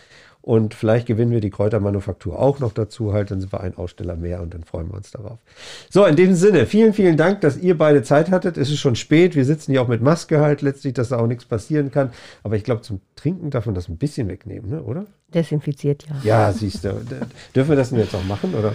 [0.44, 4.14] Und vielleicht gewinnen wir die Kräutermanufaktur auch noch dazu halt, dann sind wir ein Aussteller
[4.14, 5.38] mehr und dann freuen wir uns darauf.
[5.88, 8.58] So, in dem Sinne, vielen, vielen Dank, dass ihr beide Zeit hattet.
[8.58, 11.26] Es ist schon spät, wir sitzen hier auch mit Maske halt letztlich, dass da auch
[11.26, 12.12] nichts passieren kann.
[12.42, 14.82] Aber ich glaube, zum Trinken darf man das ein bisschen wegnehmen, ne?
[14.82, 15.06] oder?
[15.32, 16.16] Desinfiziert, ja.
[16.24, 16.90] Ja, siehst du.
[17.56, 18.74] Dürfen wir das denn jetzt auch machen, oder?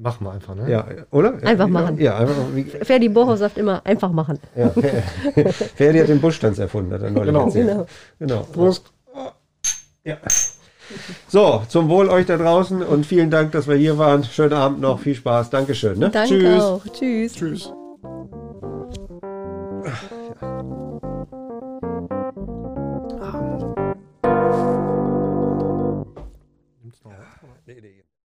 [0.00, 0.70] Machen wir einfach, ne?
[0.70, 1.42] Ja, oder?
[1.42, 1.98] Einfach machen.
[1.98, 4.38] Ja, einfach wie, Ferdi Boho sagt immer, einfach machen.
[4.54, 4.68] ja.
[5.74, 7.46] Ferdi hat den Buschtanz erfunden, hat er neulich Genau.
[7.46, 7.66] erzählt.
[7.66, 7.86] Genau.
[8.20, 8.42] Genau.
[8.52, 8.92] Prost.
[10.04, 10.18] Ja.
[11.28, 14.24] So, zum Wohl euch da draußen und vielen Dank, dass wir hier waren.
[14.24, 15.50] Schönen Abend noch, viel Spaß.
[15.50, 15.98] Dankeschön.
[15.98, 16.10] Ne?
[16.10, 16.62] Danke Tschüss.
[16.62, 16.82] auch.
[16.92, 17.32] Tschüss.
[17.34, 17.72] Tschüss.
[23.22, 23.40] Ah,
[27.04, 27.16] ja.
[27.66, 27.99] Nee, nee.